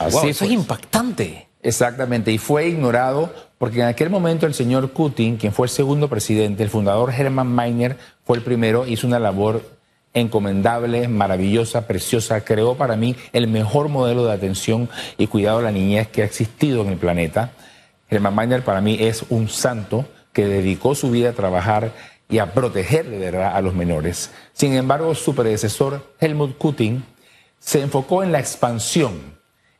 Así 0.00 0.28
eso 0.28 0.44
es 0.44 0.50
impactante. 0.50 1.46
Exactamente, 1.62 2.30
y 2.30 2.38
fue 2.38 2.68
ignorado 2.68 3.32
porque 3.58 3.80
en 3.80 3.86
aquel 3.86 4.10
momento 4.10 4.46
el 4.46 4.54
señor 4.54 4.90
Putin, 4.90 5.36
quien 5.36 5.52
fue 5.52 5.66
el 5.66 5.70
segundo 5.70 6.08
presidente, 6.08 6.62
el 6.62 6.70
fundador 6.70 7.12
Hermann 7.12 7.54
Meiner 7.54 7.96
fue 8.24 8.36
el 8.36 8.42
primero, 8.42 8.86
hizo 8.86 9.06
una 9.06 9.18
labor 9.18 9.62
encomendable, 10.12 11.08
maravillosa, 11.08 11.86
preciosa, 11.86 12.44
creó 12.44 12.76
para 12.76 12.96
mí 12.96 13.16
el 13.32 13.48
mejor 13.48 13.88
modelo 13.88 14.24
de 14.24 14.32
atención 14.32 14.88
y 15.18 15.26
cuidado 15.26 15.58
a 15.58 15.62
la 15.62 15.72
niñez 15.72 16.08
que 16.08 16.22
ha 16.22 16.24
existido 16.24 16.82
en 16.82 16.88
el 16.88 16.98
planeta. 16.98 17.52
Hermann 18.08 18.36
Meiner 18.36 18.62
para 18.62 18.80
mí 18.80 18.96
es 19.00 19.24
un 19.28 19.48
santo 19.48 20.06
que 20.32 20.46
dedicó 20.46 20.94
su 20.94 21.10
vida 21.10 21.30
a 21.30 21.34
trabajar 21.34 21.92
y 22.28 22.38
a 22.38 22.52
proteger 22.52 23.08
de 23.08 23.18
verdad 23.18 23.54
a 23.54 23.60
los 23.60 23.74
menores. 23.74 24.30
Sin 24.52 24.72
embargo, 24.74 25.14
su 25.14 25.34
predecesor, 25.34 26.14
Helmut 26.20 26.56
Putin, 26.56 27.04
se 27.58 27.80
enfocó 27.80 28.22
en 28.22 28.32
la 28.32 28.40
expansión 28.40 29.33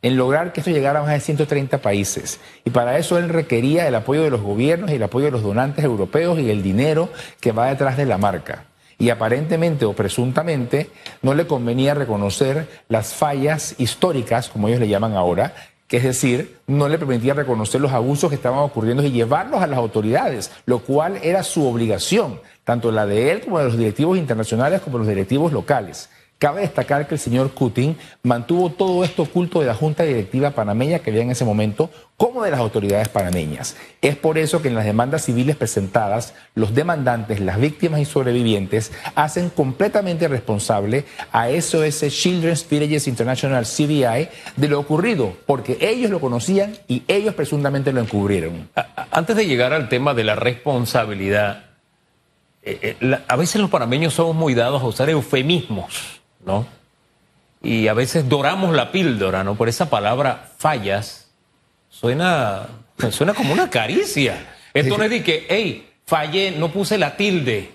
en 0.05 0.17
lograr 0.17 0.53
que 0.53 0.59
esto 0.59 0.69
llegara 0.69 0.99
a 0.99 1.01
más 1.01 1.13
de 1.13 1.19
130 1.19 1.79
países. 1.79 2.39
Y 2.63 2.69
para 2.69 2.99
eso 2.99 3.17
él 3.17 3.27
requería 3.27 3.87
el 3.87 3.95
apoyo 3.95 4.21
de 4.21 4.29
los 4.29 4.41
gobiernos 4.41 4.91
y 4.91 4.93
el 4.93 5.03
apoyo 5.03 5.25
de 5.25 5.31
los 5.31 5.41
donantes 5.41 5.83
europeos 5.83 6.37
y 6.37 6.51
el 6.51 6.61
dinero 6.61 7.09
que 7.39 7.51
va 7.51 7.69
detrás 7.69 7.97
de 7.97 8.05
la 8.05 8.19
marca. 8.19 8.65
Y 8.99 9.09
aparentemente 9.09 9.83
o 9.83 9.93
presuntamente 9.93 10.91
no 11.23 11.33
le 11.33 11.47
convenía 11.47 11.95
reconocer 11.95 12.67
las 12.87 13.15
fallas 13.15 13.73
históricas, 13.79 14.47
como 14.47 14.67
ellos 14.67 14.79
le 14.79 14.89
llaman 14.89 15.15
ahora, 15.15 15.55
que 15.87 15.97
es 15.97 16.03
decir, 16.03 16.59
no 16.67 16.87
le 16.87 16.99
permitía 16.99 17.33
reconocer 17.33 17.81
los 17.81 17.91
abusos 17.91 18.29
que 18.29 18.35
estaban 18.35 18.59
ocurriendo 18.59 19.01
y 19.01 19.09
llevarlos 19.09 19.63
a 19.63 19.67
las 19.67 19.79
autoridades, 19.79 20.51
lo 20.67 20.79
cual 20.79 21.17
era 21.23 21.41
su 21.41 21.67
obligación, 21.67 22.41
tanto 22.63 22.91
la 22.91 23.07
de 23.07 23.31
él 23.31 23.41
como 23.41 23.57
de 23.57 23.65
los 23.65 23.77
directivos 23.77 24.19
internacionales 24.19 24.81
como 24.81 24.99
de 24.99 25.05
los 25.05 25.07
directivos 25.07 25.51
locales. 25.51 26.09
Cabe 26.37 26.61
destacar 26.61 27.07
que 27.07 27.15
el 27.15 27.19
señor 27.19 27.51
Kutin 27.53 27.95
mantuvo 28.21 28.69
todo 28.69 29.05
esto 29.05 29.23
oculto 29.23 29.61
de 29.61 29.67
la 29.67 29.73
Junta 29.73 30.03
Directiva 30.03 30.51
panameña 30.51 30.99
que 30.99 31.09
había 31.09 31.21
en 31.21 31.31
ese 31.31 31.45
momento, 31.45 31.89
como 32.17 32.43
de 32.43 32.51
las 32.51 32.59
autoridades 32.59 33.07
panameñas. 33.07 33.77
Es 34.01 34.17
por 34.17 34.37
eso 34.37 34.61
que 34.61 34.67
en 34.67 34.75
las 34.75 34.83
demandas 34.83 35.23
civiles 35.23 35.55
presentadas, 35.55 36.33
los 36.53 36.75
demandantes, 36.75 37.39
las 37.39 37.57
víctimas 37.57 38.01
y 38.01 38.05
sobrevivientes 38.05 38.91
hacen 39.15 39.49
completamente 39.49 40.27
responsable 40.27 41.05
a 41.31 41.47
SOS 41.49 42.07
Children's 42.09 42.67
Villages 42.69 43.07
International 43.07 43.65
CBI 43.65 44.27
de 44.57 44.67
lo 44.67 44.81
ocurrido, 44.81 45.37
porque 45.45 45.77
ellos 45.79 46.11
lo 46.11 46.19
conocían 46.19 46.77
y 46.89 47.03
ellos 47.07 47.33
presuntamente 47.33 47.93
lo 47.93 48.01
encubrieron. 48.01 48.69
Antes 49.09 49.37
de 49.37 49.47
llegar 49.47 49.71
al 49.71 49.87
tema 49.87 50.13
de 50.13 50.25
la 50.25 50.35
responsabilidad, 50.35 51.63
eh, 52.61 52.97
eh, 52.99 53.19
a 53.25 53.35
veces 53.37 53.61
los 53.61 53.69
panameños 53.69 54.13
somos 54.13 54.35
muy 54.35 54.53
dados 54.53 54.81
a 54.81 54.85
usar 54.85 55.09
eufemismos 55.09 56.24
¿no? 56.45 56.65
y 57.65 57.87
a 57.87 57.93
veces 57.93 58.29
doramos 58.29 58.75
la 58.75 58.91
píldora, 58.91 59.43
¿no? 59.43 59.55
Por 59.55 59.69
esa 59.69 59.89
palabra 59.89 60.51
fallas, 60.57 61.31
suena, 61.89 62.67
suena 63.09 63.33
como 63.33 63.51
una 63.53 63.69
caricia. 63.71 64.53
Esto 64.73 64.97
no 64.97 65.03
es 65.03 65.09
de 65.09 65.23
que, 65.23 65.47
hey, 65.49 65.89
fallé, 66.05 66.51
no 66.51 66.71
puse 66.71 66.97
la 66.99 67.17
tilde. 67.17 67.71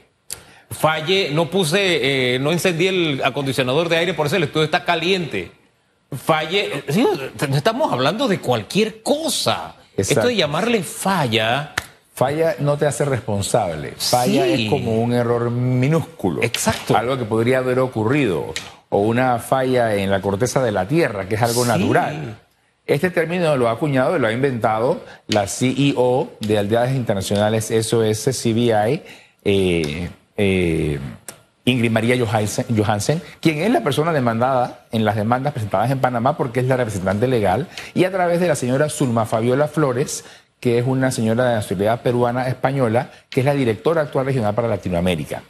Fallé, 0.71 1.31
no 1.33 1.51
puse, 1.51 2.35
eh, 2.35 2.39
no 2.39 2.53
encendí 2.53 2.87
el 2.87 3.23
acondicionador 3.25 3.89
de 3.89 3.97
aire, 3.97 4.15
por 4.15 4.29
eso 4.29 4.37
el 4.37 4.45
estudio 4.45 4.65
está 4.65 4.85
caliente. 4.85 5.51
Fallé, 6.13 6.85
sí, 6.89 7.05
estamos 7.53 7.93
hablando 7.93 8.29
de 8.29 8.39
cualquier 8.39 9.03
cosa. 9.03 9.75
Esto 9.97 10.29
de 10.29 10.37
llamarle 10.37 10.85
falla. 10.85 11.75
Falla 12.21 12.57
no 12.59 12.77
te 12.77 12.85
hace 12.85 13.07
responsable. 13.07 13.95
Falla 13.97 14.47
es 14.47 14.69
como 14.69 15.01
un 15.01 15.15
error 15.15 15.51
minúsculo. 15.51 16.43
Exacto. 16.43 16.95
Algo 16.95 17.17
que 17.17 17.25
podría 17.25 17.59
haber 17.61 17.79
ocurrido. 17.79 18.53
O 18.91 18.99
una 18.99 19.39
falla 19.39 19.95
en 19.95 20.11
la 20.11 20.21
corteza 20.21 20.63
de 20.63 20.71
la 20.71 20.87
Tierra, 20.87 21.27
que 21.27 21.37
es 21.37 21.41
algo 21.41 21.65
natural. 21.65 22.37
Este 22.87 23.09
término 23.09 23.57
lo 23.57 23.71
ha 23.71 23.73
acuñado 23.73 24.19
y 24.19 24.21
lo 24.21 24.27
ha 24.27 24.33
inventado 24.33 25.01
la 25.29 25.47
CEO 25.47 26.33
de 26.41 26.59
Aldeas 26.59 26.91
Internacionales 26.95 27.73
SOS 27.73 28.43
CBI, 28.43 29.03
eh, 29.43 30.11
eh, 30.37 30.99
Ingrid 31.65 31.91
María 31.91 32.17
Johansen, 32.19 33.23
quien 33.41 33.59
es 33.59 33.71
la 33.71 33.83
persona 33.83 34.13
demandada 34.13 34.87
en 34.93 35.05
las 35.05 35.17
demandas 35.17 35.53
presentadas 35.53 35.91
en 35.91 36.01
Panamá 36.01 36.37
porque 36.37 36.61
es 36.61 36.67
la 36.67 36.77
representante 36.77 37.29
legal, 37.29 37.69
y 37.95 38.05
a 38.05 38.11
través 38.11 38.41
de 38.41 38.49
la 38.49 38.57
señora 38.57 38.89
Zulma 38.89 39.25
Fabiola 39.25 39.69
Flores, 39.69 40.25
que 40.61 40.79
es 40.79 40.87
una 40.87 41.11
señora 41.11 41.49
de 41.49 41.55
nacionalidad 41.57 42.03
peruana 42.03 42.47
española, 42.47 43.11
que 43.29 43.41
es 43.41 43.47
la 43.47 43.55
directora 43.55 44.03
actual 44.03 44.27
regional 44.27 44.55
para 44.55 44.69
Latinoamérica. 44.69 45.43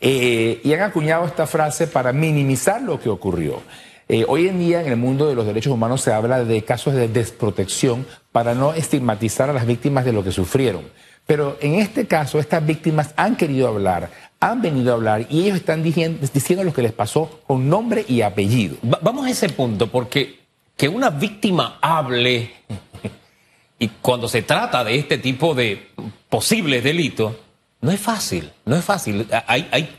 Eh, 0.00 0.60
y 0.62 0.72
han 0.74 0.82
acuñado 0.82 1.24
esta 1.24 1.46
frase 1.46 1.86
para 1.86 2.12
minimizar 2.12 2.82
lo 2.82 3.00
que 3.00 3.08
ocurrió. 3.08 3.62
Eh, 4.08 4.24
hoy 4.28 4.48
en 4.48 4.58
día 4.58 4.82
en 4.82 4.88
el 4.88 4.96
mundo 4.96 5.28
de 5.28 5.34
los 5.34 5.46
derechos 5.46 5.72
humanos 5.72 6.02
se 6.02 6.12
habla 6.12 6.44
de 6.44 6.62
casos 6.64 6.92
de 6.94 7.08
desprotección 7.08 8.06
para 8.30 8.54
no 8.54 8.74
estigmatizar 8.74 9.48
a 9.48 9.52
las 9.52 9.64
víctimas 9.64 10.04
de 10.04 10.12
lo 10.12 10.22
que 10.22 10.32
sufrieron. 10.32 10.84
Pero 11.24 11.56
en 11.60 11.76
este 11.76 12.06
caso, 12.06 12.38
estas 12.38 12.66
víctimas 12.66 13.14
han 13.16 13.36
querido 13.36 13.68
hablar, 13.68 14.10
han 14.40 14.60
venido 14.60 14.90
a 14.90 14.96
hablar 14.96 15.26
y 15.30 15.44
ellos 15.44 15.56
están 15.56 15.82
diciendo, 15.82 16.64
lo 16.64 16.72
que 16.74 16.82
les 16.82 16.92
pasó 16.92 17.40
con 17.46 17.68
nombre 17.68 18.04
y 18.08 18.22
apellido. 18.22 18.76
vamos 18.82 19.26
a 19.26 19.30
ese 19.30 19.48
punto, 19.48 19.86
porque 19.86 20.40
que 20.76 20.88
una 20.88 21.10
víctima 21.10 21.78
hable 21.80 22.50
y 23.82 23.88
cuando 24.00 24.28
se 24.28 24.42
trata 24.42 24.84
de 24.84 24.96
este 24.96 25.18
tipo 25.18 25.56
de 25.56 25.90
posibles 26.28 26.84
delitos, 26.84 27.34
no 27.80 27.90
es 27.90 27.98
fácil, 27.98 28.52
no 28.64 28.76
es 28.76 28.84
fácil. 28.84 29.26
Hay, 29.48 29.68
hay, 29.72 29.92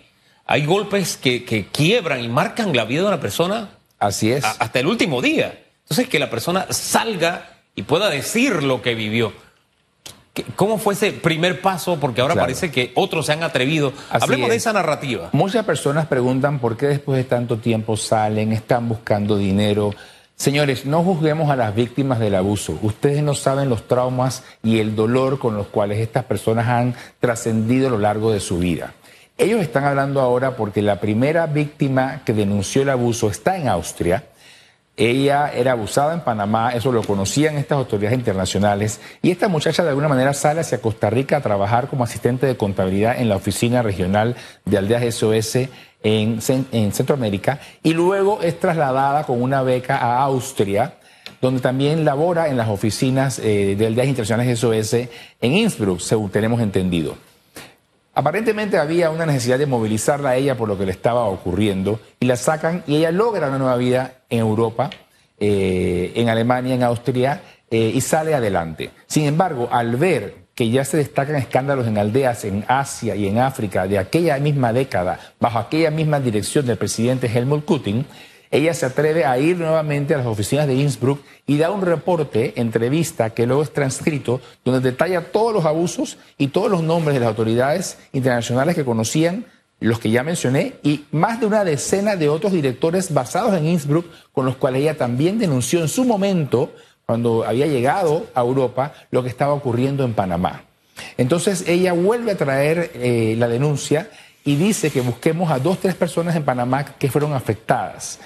hay 0.45 0.65
golpes 0.65 1.17
que, 1.17 1.43
que 1.43 1.67
quiebran 1.67 2.23
y 2.23 2.29
marcan 2.29 2.73
la 2.73 2.85
vida 2.85 3.01
de 3.01 3.07
una 3.09 3.19
persona 3.19 3.71
Así 3.99 4.31
es. 4.31 4.45
hasta 4.45 4.79
el 4.79 4.87
último 4.87 5.21
día. 5.21 5.65
Entonces, 5.81 6.07
que 6.07 6.17
la 6.17 6.29
persona 6.29 6.65
salga 6.69 7.57
y 7.75 7.81
pueda 7.81 8.09
decir 8.09 8.63
lo 8.63 8.81
que 8.81 8.95
vivió. 8.95 9.33
¿Cómo 10.55 10.77
fue 10.77 10.93
ese 10.93 11.11
primer 11.11 11.59
paso? 11.59 11.99
Porque 11.99 12.21
ahora 12.21 12.35
parece 12.35 12.71
que 12.71 12.93
otros 12.95 13.25
se 13.25 13.33
han 13.33 13.43
atrevido. 13.43 13.91
Hablemos 14.09 14.49
de 14.49 14.55
esa 14.55 14.71
narrativa. 14.71 15.27
Muchas 15.33 15.65
personas 15.65 16.07
preguntan 16.07 16.59
por 16.59 16.77
qué 16.77 16.85
después 16.85 17.17
de 17.17 17.25
tanto 17.25 17.57
tiempo 17.57 17.97
salen, 17.97 18.53
están 18.53 18.87
buscando 18.87 19.35
dinero. 19.37 19.93
Señores, 20.43 20.85
no 20.85 21.03
juzguemos 21.03 21.50
a 21.50 21.55
las 21.55 21.73
víctimas 21.73 22.19
del 22.19 22.35
abuso. 22.35 22.77
Ustedes 22.81 23.23
no 23.23 23.33
saben 23.33 23.69
los 23.69 23.88
traumas 23.88 24.43
y 24.62 24.79
el 24.79 24.93
dolor 24.93 25.39
con 25.39 25.55
los 25.55 25.67
cuales 25.67 26.00
estas 26.00 26.25
personas 26.25 26.67
han 26.67 26.95
trascendido 27.21 27.88
a 27.88 27.91
lo 27.91 27.97
largo 27.97 28.29
de 28.29 28.41
su 28.41 28.57
vida. 28.57 28.93
Ellos 29.38 29.62
están 29.62 29.85
hablando 29.85 30.19
ahora 30.19 30.57
porque 30.57 30.81
la 30.81 31.00
primera 31.00 31.45
víctima 31.45 32.23
que 32.25 32.33
denunció 32.33 32.81
el 32.81 32.89
abuso 32.89 33.29
está 33.29 33.55
en 33.55 33.69
Austria. 33.69 34.25
Ella 34.97 35.50
era 35.50 35.71
abusada 35.71 36.13
en 36.13 36.19
Panamá, 36.19 36.71
eso 36.71 36.91
lo 36.91 37.03
conocían 37.03 37.55
estas 37.55 37.77
autoridades 37.77 38.19
internacionales, 38.19 39.00
y 39.23 39.31
esta 39.31 39.47
muchacha 39.47 39.81
de 39.81 39.89
alguna 39.89 40.07
manera 40.09 40.33
sale 40.33 40.59
hacia 40.59 40.81
Costa 40.81 41.09
Rica 41.09 41.38
a 41.38 41.41
trabajar 41.41 41.88
como 41.88 42.03
asistente 42.03 42.45
de 42.45 42.57
contabilidad 42.57 43.19
en 43.19 43.29
la 43.29 43.38
oficina 43.38 43.81
regional 43.81 44.35
de 44.65 44.77
Aldeas 44.77 45.15
SOS 45.15 45.69
en, 46.03 46.41
Centroamérica, 46.91 47.60
y 47.81 47.93
luego 47.93 48.41
es 48.41 48.60
trasladada 48.60 49.24
con 49.24 49.41
una 49.41 49.63
beca 49.63 49.98
a 49.98 50.22
Austria, 50.24 50.95
donde 51.41 51.62
también 51.62 52.05
labora 52.05 52.50
en 52.50 52.57
las 52.57 52.69
oficinas 52.69 53.39
eh, 53.39 53.75
de 53.77 53.88
Aldeas 53.88 54.07
Internacionales 54.07 54.60
SOS 54.60 54.93
en 54.93 55.53
Innsbruck, 55.53 56.00
según 56.00 56.29
tenemos 56.29 56.62
entendido. 56.62 57.15
Aparentemente 58.15 58.77
había 58.77 59.10
una 59.10 59.25
necesidad 59.25 59.57
de 59.57 59.65
movilizarla 59.65 60.31
a 60.31 60.36
ella 60.36 60.55
por 60.55 60.67
lo 60.67 60.77
que 60.77 60.86
le 60.86 60.91
estaba 60.91 61.25
ocurriendo 61.25 62.00
y 62.19 62.27
la 62.27 62.36
sacan 62.36 62.83
y 62.86 62.98
ella 62.98 63.12
logra 63.12 63.48
una 63.48 63.57
nueva 63.57 63.75
vida 63.77 64.17
en 64.29 64.39
Europa, 64.39 64.91
eh, 65.39 66.12
en 66.15 66.29
Alemania, 66.29 66.75
en 66.75 66.83
Austria 66.83 67.41
eh, 67.72 67.91
y 67.93 68.01
sale 68.01 68.36
adelante. 68.36 68.91
Sin 69.07 69.25
embargo, 69.25 69.67
al 69.72 69.95
ver 69.95 70.42
que 70.55 70.69
ya 70.69 70.86
se 70.86 70.98
destacan 70.98 71.36
escándalos 71.36 71.88
en 71.88 71.98
aldeas 71.98 72.45
en 72.45 72.63
Asia 72.67 73.15
y 73.15 73.27
en 73.27 73.39
África 73.39 73.88
de 73.88 73.98
aquella 73.98 74.38
misma 74.38 74.72
década, 74.72 75.19
bajo 75.39 75.60
aquella 75.60 75.91
misma 75.91 76.19
dirección 76.19 76.65
del 76.65 76.77
presidente 76.77 77.27
Helmut 77.27 77.65
Kutin, 77.65 78.05
ella 78.53 78.75
se 78.75 78.86
atreve 78.86 79.25
a 79.25 79.39
ir 79.39 79.57
nuevamente 79.57 80.13
a 80.13 80.19
las 80.19 80.27
oficinas 80.27 80.67
de 80.67 80.75
Innsbruck 80.75 81.24
y 81.48 81.57
da 81.57 81.72
un 81.72 81.81
reporte, 81.81 82.53
entrevista, 82.55 83.31
que 83.31 83.48
luego 83.48 83.63
es 83.63 83.74
transcrito, 83.74 84.41
donde 84.63 84.91
detalla 84.91 85.31
todos 85.31 85.51
los 85.51 85.65
abusos 85.65 86.19
y 86.38 86.50
todos 86.50 86.69
los 86.69 86.83
nombres 86.83 87.15
de 87.15 87.22
las 87.22 87.29
autoridades 87.29 87.98
internacionales 88.12 88.75
que 88.75 88.86
conocían, 88.86 89.48
los 89.79 89.98
que 89.98 90.12
ya 90.12 90.22
mencioné, 90.22 90.75
y 90.83 91.05
más 91.12 91.39
de 91.39 91.48
una 91.48 91.63
decena 91.63 92.15
de 92.15 92.29
otros 92.29 92.53
directores 92.53 93.12
basados 93.12 93.57
en 93.57 93.65
Innsbruck, 93.65 94.05
con 94.31 94.45
los 94.45 94.55
cuales 94.55 94.83
ella 94.83 94.98
también 94.98 95.39
denunció 95.39 95.81
en 95.81 95.88
su 95.88 96.05
momento, 96.05 96.75
cuando 97.13 97.46
había 97.46 97.67
llegado 97.67 98.25
a 98.34 98.41
Europa, 98.41 98.91
lo 99.12 99.22
que 99.22 99.29
estaba 99.29 99.53
ocurriendo 99.53 100.03
en 100.03 100.15
Panamá. 100.15 100.63
Entonces 101.15 101.63
ella 101.67 101.93
vuelve 101.93 102.32
a 102.32 102.38
traer 102.38 102.89
eh, 102.96 103.36
la 103.38 103.48
denuncia 103.48 104.10
y 104.43 104.55
dice 104.55 104.89
que 104.89 105.01
busquemos 105.01 105.51
a 105.51 105.60
dos, 105.60 105.77
tres 105.77 105.93
personas 105.93 106.36
en 106.36 106.41
Panamá 106.41 106.84
que 106.86 107.12
fueron 107.12 107.34
afectadas. 107.34 108.20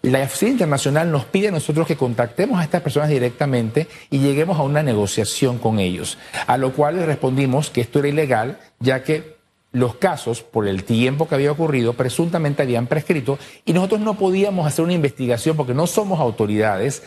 La 0.00 0.22
Oficina 0.22 0.52
Internacional 0.52 1.12
nos 1.12 1.26
pide 1.26 1.48
a 1.48 1.50
nosotros 1.50 1.86
que 1.86 1.96
contactemos 1.96 2.58
a 2.58 2.64
estas 2.64 2.80
personas 2.80 3.10
directamente 3.10 3.88
y 4.08 4.20
lleguemos 4.20 4.58
a 4.58 4.62
una 4.62 4.82
negociación 4.82 5.58
con 5.58 5.78
ellos, 5.78 6.16
a 6.46 6.56
lo 6.56 6.72
cual 6.72 6.96
les 6.96 7.04
respondimos 7.04 7.68
que 7.68 7.82
esto 7.82 7.98
era 7.98 8.08
ilegal, 8.08 8.58
ya 8.78 9.02
que 9.02 9.36
los 9.72 9.96
casos, 9.96 10.42
por 10.42 10.66
el 10.66 10.84
tiempo 10.84 11.28
que 11.28 11.34
había 11.34 11.52
ocurrido, 11.52 11.92
presuntamente 11.92 12.62
habían 12.62 12.86
prescrito 12.86 13.38
y 13.66 13.74
nosotros 13.74 14.00
no 14.00 14.14
podíamos 14.14 14.66
hacer 14.66 14.82
una 14.82 14.94
investigación 14.94 15.58
porque 15.58 15.74
no 15.74 15.86
somos 15.86 16.20
autoridades 16.20 17.02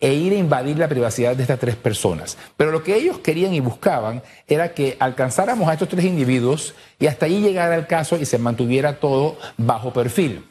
e 0.00 0.14
ir 0.14 0.32
a 0.32 0.36
invadir 0.36 0.78
la 0.78 0.88
privacidad 0.88 1.36
de 1.36 1.42
estas 1.42 1.58
tres 1.58 1.76
personas. 1.76 2.38
Pero 2.56 2.72
lo 2.72 2.82
que 2.82 2.96
ellos 2.96 3.18
querían 3.18 3.52
y 3.54 3.60
buscaban 3.60 4.22
era 4.48 4.72
que 4.72 4.96
alcanzáramos 4.98 5.68
a 5.68 5.74
estos 5.74 5.88
tres 5.88 6.04
individuos 6.04 6.74
y 6.98 7.06
hasta 7.06 7.26
allí 7.26 7.40
llegara 7.40 7.76
el 7.76 7.86
caso 7.86 8.16
y 8.16 8.24
se 8.24 8.38
mantuviera 8.38 8.94
todo 8.94 9.36
bajo 9.58 9.92
perfil. 9.92 10.44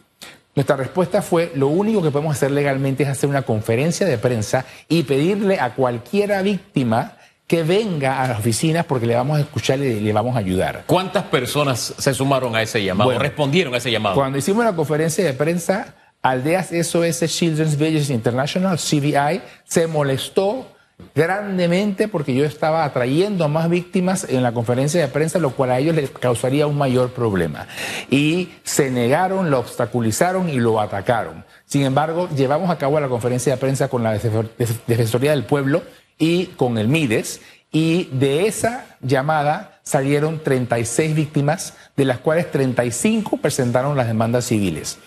Nuestra 0.56 0.76
respuesta 0.76 1.22
fue, 1.22 1.52
lo 1.56 1.68
único 1.68 2.02
que 2.02 2.12
podemos 2.12 2.36
hacer 2.36 2.52
legalmente 2.52 3.04
es 3.04 3.10
hacer 3.10 3.30
una 3.30 3.44
conferencia 3.44 4.06
de 4.06 4.18
prensa 4.18 4.66
y 4.88 5.04
pedirle 5.04 5.60
a 5.60 5.74
cualquiera 5.74 6.42
víctima 6.42 7.14
que 7.48 7.64
venga 7.64 8.22
a 8.22 8.28
las 8.28 8.40
oficinas 8.40 8.86
porque 8.86 9.08
le 9.08 9.16
vamos 9.16 9.38
a 9.38 9.42
escuchar 9.42 9.80
y 9.80 10.00
le 10.00 10.14
vamos 10.14 10.36
a 10.36 10.40
ayudar. 10.40 10.84
¿Cuántas 10.86 11.24
personas 11.24 11.96
se 11.98 12.14
sumaron 12.14 12.56
a 12.56 12.62
ese 12.62 12.84
llamado? 12.84 13.18
¿Respondieron 13.18 13.74
a 13.74 13.78
ese 13.78 13.90
llamado? 13.90 14.16
Cuando 14.16 14.38
hicimos 14.38 14.64
la 14.64 14.76
conferencia 14.76 15.26
de 15.26 15.34
prensa, 15.34 15.96
Aldeas 16.22 16.70
SOS 16.70 17.26
Children's 17.28 17.78
Villages 17.78 18.10
International, 18.10 18.78
CBI, 18.78 19.42
se 19.64 19.88
molestó 19.88 20.68
grandemente 21.16 22.10
porque 22.10 22.36
yo 22.36 22.44
estaba 22.44 22.84
atrayendo 22.84 23.46
a 23.46 23.48
más 23.48 23.70
víctimas 23.70 24.28
en 24.30 24.44
la 24.44 24.52
conferencia 24.52 25.00
de 25.00 25.08
prensa, 25.08 25.40
lo 25.40 25.52
cual 25.52 25.72
a 25.72 25.80
ellos 25.80 25.96
les 25.96 26.10
causaría 26.10 26.68
un 26.68 26.78
mayor 26.78 27.12
problema. 27.12 27.68
Y 28.10 28.50
se 28.64 28.92
negaron, 28.92 29.50
lo 29.50 29.60
obstaculizaron 29.60 30.50
y 30.50 30.60
lo 30.60 30.82
atacaron. 30.82 31.46
Sin 31.66 31.84
embargo, 31.84 32.28
llevamos 32.36 32.70
a 32.70 32.78
cabo 32.78 33.00
la 33.00 33.08
conferencia 33.08 33.54
de 33.54 33.58
prensa 33.58 33.88
con 33.88 34.04
la 34.04 34.14
Defensoría 34.14 35.32
del 35.32 35.46
Pueblo 35.46 35.84
y 36.18 36.48
con 36.48 36.78
el 36.78 36.90
MIDES, 36.90 37.40
y 37.72 38.06
de 38.12 38.48
esa 38.48 38.98
llamada 39.00 39.80
salieron 39.84 40.40
36 40.44 41.16
víctimas, 41.16 41.76
de 41.96 42.06
las 42.06 42.18
cuales 42.18 42.52
35 42.52 43.38
presentaron 43.38 43.96
las 43.96 44.08
demandas 44.08 44.46
civiles. 44.46 44.98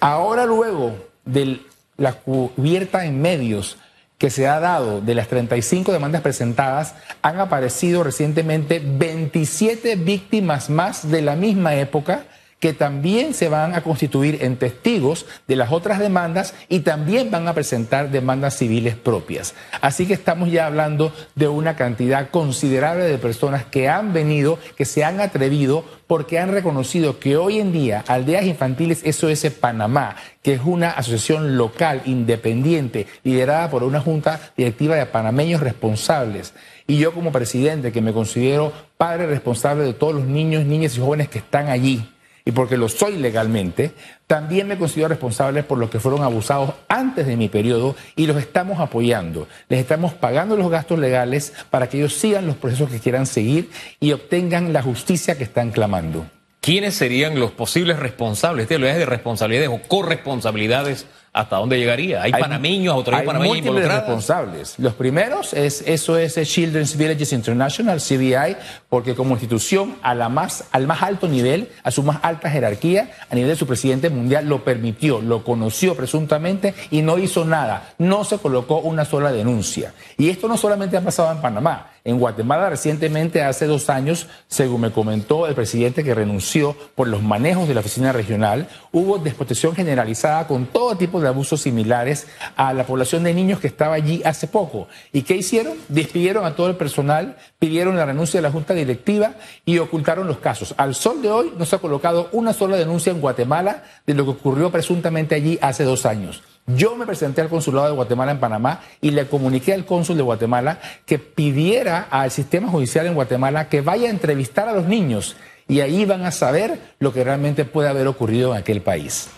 Ahora 0.00 0.46
luego 0.46 0.96
de 1.24 1.60
la 1.96 2.14
cubierta 2.14 3.04
en 3.04 3.20
medios 3.20 3.76
que 4.16 4.30
se 4.30 4.48
ha 4.48 4.60
dado 4.60 5.00
de 5.00 5.14
las 5.14 5.28
35 5.28 5.92
demandas 5.92 6.22
presentadas, 6.22 6.94
han 7.22 7.40
aparecido 7.40 8.02
recientemente 8.02 8.82
27 8.84 9.96
víctimas 9.96 10.68
más 10.68 11.10
de 11.10 11.22
la 11.22 11.36
misma 11.36 11.74
época 11.74 12.24
que 12.60 12.74
también 12.74 13.32
se 13.32 13.48
van 13.48 13.74
a 13.74 13.80
constituir 13.80 14.38
en 14.42 14.56
testigos 14.56 15.26
de 15.48 15.56
las 15.56 15.72
otras 15.72 15.98
demandas 15.98 16.54
y 16.68 16.80
también 16.80 17.30
van 17.30 17.48
a 17.48 17.54
presentar 17.54 18.10
demandas 18.10 18.56
civiles 18.56 18.94
propias. 18.94 19.54
Así 19.80 20.06
que 20.06 20.12
estamos 20.12 20.52
ya 20.52 20.66
hablando 20.66 21.12
de 21.34 21.48
una 21.48 21.74
cantidad 21.74 22.28
considerable 22.30 23.04
de 23.04 23.18
personas 23.18 23.64
que 23.64 23.88
han 23.88 24.12
venido, 24.12 24.58
que 24.76 24.84
se 24.84 25.04
han 25.04 25.20
atrevido 25.20 25.84
porque 26.06 26.38
han 26.38 26.52
reconocido 26.52 27.18
que 27.18 27.36
hoy 27.36 27.60
en 27.60 27.72
día 27.72 28.04
Aldeas 28.06 28.44
Infantiles 28.44 29.02
SOS 29.10 29.46
Panamá, 29.58 30.16
que 30.42 30.54
es 30.54 30.60
una 30.62 30.90
asociación 30.90 31.56
local 31.56 32.02
independiente 32.04 33.06
liderada 33.24 33.70
por 33.70 33.84
una 33.84 34.00
junta 34.00 34.38
directiva 34.56 34.96
de 34.96 35.06
panameños 35.06 35.62
responsables, 35.62 36.52
y 36.86 36.98
yo 36.98 37.14
como 37.14 37.30
presidente, 37.32 37.92
que 37.92 38.00
me 38.00 38.12
considero 38.12 38.72
padre 38.98 39.26
responsable 39.26 39.84
de 39.84 39.94
todos 39.94 40.14
los 40.14 40.24
niños, 40.24 40.64
niñas 40.64 40.96
y 40.96 41.00
jóvenes 41.00 41.28
que 41.28 41.38
están 41.38 41.68
allí, 41.68 42.04
y 42.50 42.52
porque 42.52 42.76
lo 42.76 42.88
soy 42.88 43.16
legalmente, 43.16 43.92
también 44.26 44.66
me 44.66 44.76
considero 44.76 45.06
responsable 45.06 45.62
por 45.62 45.78
los 45.78 45.88
que 45.88 46.00
fueron 46.00 46.24
abusados 46.24 46.74
antes 46.88 47.24
de 47.24 47.36
mi 47.36 47.48
periodo 47.48 47.94
y 48.16 48.26
los 48.26 48.36
estamos 48.38 48.80
apoyando. 48.80 49.46
Les 49.68 49.78
estamos 49.78 50.14
pagando 50.14 50.56
los 50.56 50.68
gastos 50.68 50.98
legales 50.98 51.52
para 51.70 51.88
que 51.88 51.98
ellos 51.98 52.14
sigan 52.14 52.48
los 52.48 52.56
procesos 52.56 52.90
que 52.90 52.98
quieran 52.98 53.26
seguir 53.26 53.70
y 54.00 54.10
obtengan 54.10 54.72
la 54.72 54.82
justicia 54.82 55.38
que 55.38 55.44
están 55.44 55.70
clamando. 55.70 56.26
¿Quiénes 56.60 56.94
serían 56.94 57.38
los 57.38 57.52
posibles 57.52 58.00
responsables? 58.00 58.64
¿Este 58.68 58.78
de 58.78 59.06
responsabilidades 59.06 59.70
o 59.70 59.86
corresponsabilidades 59.86 61.06
¿Hasta 61.32 61.56
dónde 61.56 61.78
llegaría? 61.78 62.22
¿Hay, 62.22 62.32
panameños, 62.32 62.92
autoridades 62.92 63.24
panameñas 63.24 63.58
involucradas? 63.58 64.00
responsables. 64.00 64.74
Los 64.78 64.94
primeros 64.94 65.54
es 65.54 65.82
eso 65.86 66.18
es 66.18 66.34
Children's 66.42 66.96
Villages 66.96 67.32
International, 67.32 68.00
CBI, 68.00 68.56
porque 68.88 69.14
como 69.14 69.34
institución 69.34 69.94
a 70.02 70.16
la 70.16 70.28
más, 70.28 70.64
al 70.72 70.88
más 70.88 71.02
alto 71.02 71.28
nivel, 71.28 71.68
a 71.84 71.92
su 71.92 72.02
más 72.02 72.18
alta 72.22 72.50
jerarquía, 72.50 73.12
a 73.30 73.34
nivel 73.36 73.50
de 73.50 73.56
su 73.56 73.64
presidente 73.68 74.10
mundial, 74.10 74.48
lo 74.48 74.64
permitió, 74.64 75.20
lo 75.20 75.44
conoció 75.44 75.94
presuntamente 75.94 76.74
y 76.90 77.02
no 77.02 77.16
hizo 77.16 77.44
nada. 77.44 77.92
No 77.98 78.24
se 78.24 78.38
colocó 78.38 78.78
una 78.78 79.04
sola 79.04 79.30
denuncia. 79.30 79.94
Y 80.18 80.30
esto 80.30 80.48
no 80.48 80.56
solamente 80.56 80.96
ha 80.96 81.00
pasado 81.00 81.30
en 81.30 81.40
Panamá. 81.40 81.89
En 82.04 82.18
Guatemala 82.18 82.70
recientemente, 82.70 83.42
hace 83.42 83.66
dos 83.66 83.90
años, 83.90 84.26
según 84.48 84.80
me 84.80 84.90
comentó 84.90 85.46
el 85.46 85.54
presidente 85.54 86.02
que 86.02 86.14
renunció 86.14 86.74
por 86.94 87.08
los 87.08 87.22
manejos 87.22 87.68
de 87.68 87.74
la 87.74 87.80
oficina 87.80 88.12
regional, 88.12 88.68
hubo 88.90 89.18
desprotección 89.18 89.74
generalizada 89.74 90.46
con 90.46 90.66
todo 90.66 90.96
tipo 90.96 91.20
de 91.20 91.28
abusos 91.28 91.60
similares 91.60 92.26
a 92.56 92.72
la 92.72 92.86
población 92.86 93.22
de 93.24 93.34
niños 93.34 93.60
que 93.60 93.66
estaba 93.66 93.94
allí 93.94 94.22
hace 94.24 94.46
poco. 94.46 94.88
¿Y 95.12 95.22
qué 95.22 95.36
hicieron? 95.36 95.74
Despidieron 95.88 96.46
a 96.46 96.56
todo 96.56 96.68
el 96.68 96.76
personal, 96.76 97.36
pidieron 97.58 97.96
la 97.96 98.06
renuncia 98.06 98.38
de 98.38 98.42
la 98.42 98.52
junta 98.52 98.72
directiva 98.72 99.34
y 99.66 99.78
ocultaron 99.78 100.26
los 100.26 100.38
casos. 100.38 100.74
Al 100.78 100.94
sol 100.94 101.20
de 101.20 101.30
hoy 101.30 101.52
no 101.58 101.66
se 101.66 101.76
ha 101.76 101.80
colocado 101.80 102.30
una 102.32 102.54
sola 102.54 102.76
denuncia 102.76 103.12
en 103.12 103.20
Guatemala 103.20 103.84
de 104.06 104.14
lo 104.14 104.24
que 104.24 104.30
ocurrió 104.30 104.70
presuntamente 104.70 105.34
allí 105.34 105.58
hace 105.60 105.84
dos 105.84 106.06
años. 106.06 106.42
Yo 106.76 106.96
me 106.96 107.06
presenté 107.06 107.40
al 107.40 107.48
consulado 107.48 107.86
de 107.86 107.94
Guatemala 107.94 108.32
en 108.32 108.40
Panamá 108.40 108.80
y 109.00 109.10
le 109.10 109.26
comuniqué 109.26 109.72
al 109.72 109.84
cónsul 109.84 110.16
de 110.16 110.22
Guatemala 110.22 110.78
que 111.06 111.18
pidiera 111.18 112.06
al 112.10 112.30
sistema 112.30 112.68
judicial 112.68 113.06
en 113.06 113.14
Guatemala 113.14 113.68
que 113.68 113.80
vaya 113.80 114.08
a 114.08 114.10
entrevistar 114.10 114.68
a 114.68 114.72
los 114.72 114.86
niños 114.86 115.36
y 115.68 115.80
ahí 115.80 116.04
van 116.04 116.24
a 116.24 116.30
saber 116.30 116.78
lo 116.98 117.12
que 117.12 117.24
realmente 117.24 117.64
puede 117.64 117.88
haber 117.88 118.06
ocurrido 118.06 118.52
en 118.52 118.58
aquel 118.58 118.82
país. 118.82 119.28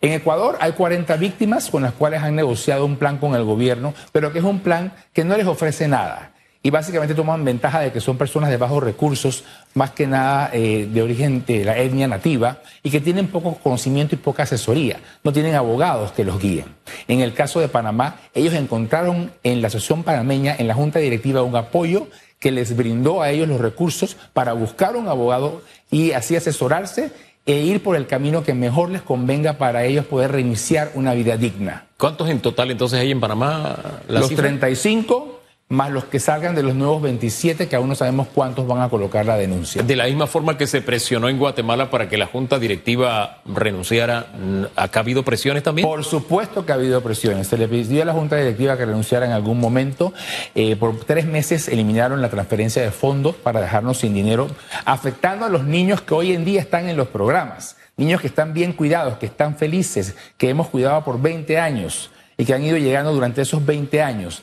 En 0.00 0.12
Ecuador 0.12 0.56
hay 0.60 0.72
40 0.72 1.16
víctimas 1.16 1.70
con 1.70 1.82
las 1.82 1.92
cuales 1.92 2.22
han 2.22 2.34
negociado 2.34 2.84
un 2.84 2.96
plan 2.96 3.18
con 3.18 3.34
el 3.34 3.44
gobierno, 3.44 3.94
pero 4.12 4.32
que 4.32 4.40
es 4.40 4.44
un 4.44 4.60
plan 4.60 4.92
que 5.12 5.24
no 5.24 5.36
les 5.36 5.46
ofrece 5.46 5.88
nada 5.88 6.32
y 6.66 6.70
básicamente 6.70 7.14
toman 7.14 7.44
ventaja 7.44 7.78
de 7.78 7.92
que 7.92 8.00
son 8.00 8.18
personas 8.18 8.50
de 8.50 8.56
bajos 8.56 8.82
recursos, 8.82 9.44
más 9.74 9.92
que 9.92 10.08
nada 10.08 10.50
eh, 10.52 10.88
de 10.92 11.00
origen 11.00 11.44
de 11.46 11.64
la 11.64 11.78
etnia 11.78 12.08
nativa, 12.08 12.58
y 12.82 12.90
que 12.90 13.00
tienen 13.00 13.28
poco 13.28 13.54
conocimiento 13.54 14.16
y 14.16 14.18
poca 14.18 14.42
asesoría, 14.42 14.98
no 15.22 15.32
tienen 15.32 15.54
abogados 15.54 16.10
que 16.10 16.24
los 16.24 16.40
guíen. 16.40 16.64
En 17.06 17.20
el 17.20 17.34
caso 17.34 17.60
de 17.60 17.68
Panamá, 17.68 18.16
ellos 18.34 18.52
encontraron 18.52 19.30
en 19.44 19.62
la 19.62 19.68
Asociación 19.68 20.02
Panameña, 20.02 20.56
en 20.58 20.66
la 20.66 20.74
Junta 20.74 20.98
Directiva, 20.98 21.44
un 21.44 21.54
apoyo 21.54 22.08
que 22.40 22.50
les 22.50 22.76
brindó 22.76 23.22
a 23.22 23.30
ellos 23.30 23.46
los 23.46 23.60
recursos 23.60 24.16
para 24.32 24.52
buscar 24.52 24.96
un 24.96 25.06
abogado 25.06 25.62
y 25.92 26.10
así 26.10 26.34
asesorarse 26.34 27.12
e 27.46 27.58
ir 27.58 27.80
por 27.80 27.94
el 27.94 28.08
camino 28.08 28.42
que 28.42 28.54
mejor 28.54 28.90
les 28.90 29.02
convenga 29.02 29.52
para 29.52 29.84
ellos 29.84 30.04
poder 30.04 30.32
reiniciar 30.32 30.90
una 30.94 31.14
vida 31.14 31.36
digna. 31.36 31.86
¿Cuántos 31.96 32.28
en 32.28 32.40
total 32.40 32.72
entonces 32.72 32.98
hay 32.98 33.12
en 33.12 33.20
Panamá? 33.20 34.00
Los 34.08 34.34
35 34.34 35.35
más 35.68 35.90
los 35.90 36.04
que 36.04 36.20
salgan 36.20 36.54
de 36.54 36.62
los 36.62 36.76
nuevos 36.76 37.02
27, 37.02 37.66
que 37.66 37.74
aún 37.74 37.88
no 37.88 37.96
sabemos 37.96 38.28
cuántos 38.32 38.68
van 38.68 38.82
a 38.82 38.88
colocar 38.88 39.26
la 39.26 39.36
denuncia. 39.36 39.82
De 39.82 39.96
la 39.96 40.04
misma 40.04 40.28
forma 40.28 40.56
que 40.56 40.68
se 40.68 40.80
presionó 40.80 41.28
en 41.28 41.38
Guatemala 41.38 41.90
para 41.90 42.08
que 42.08 42.16
la 42.16 42.26
Junta 42.26 42.60
Directiva 42.60 43.42
renunciara, 43.44 44.26
¿ha 44.76 44.84
habido 44.84 45.24
presiones 45.24 45.64
también? 45.64 45.88
Por 45.88 46.04
supuesto 46.04 46.64
que 46.64 46.70
ha 46.70 46.76
habido 46.76 47.00
presiones. 47.00 47.48
Se 47.48 47.58
le 47.58 47.66
pidió 47.66 48.02
a 48.02 48.04
la 48.04 48.12
Junta 48.12 48.36
Directiva 48.36 48.76
que 48.76 48.86
renunciara 48.86 49.26
en 49.26 49.32
algún 49.32 49.58
momento. 49.58 50.14
Eh, 50.54 50.76
por 50.76 51.00
tres 51.00 51.26
meses 51.26 51.66
eliminaron 51.66 52.22
la 52.22 52.28
transferencia 52.28 52.80
de 52.80 52.92
fondos 52.92 53.34
para 53.34 53.60
dejarnos 53.60 53.98
sin 53.98 54.14
dinero, 54.14 54.46
afectando 54.84 55.46
a 55.46 55.48
los 55.48 55.64
niños 55.64 56.00
que 56.00 56.14
hoy 56.14 56.32
en 56.32 56.44
día 56.44 56.60
están 56.60 56.88
en 56.88 56.96
los 56.96 57.08
programas. 57.08 57.76
Niños 57.96 58.20
que 58.20 58.28
están 58.28 58.52
bien 58.52 58.72
cuidados, 58.72 59.18
que 59.18 59.26
están 59.26 59.56
felices, 59.56 60.14
que 60.36 60.48
hemos 60.48 60.68
cuidado 60.68 61.02
por 61.02 61.20
20 61.20 61.58
años 61.58 62.10
y 62.38 62.44
que 62.44 62.54
han 62.54 62.62
ido 62.62 62.76
llegando 62.76 63.12
durante 63.12 63.42
esos 63.42 63.64
20 63.64 64.02
años 64.02 64.42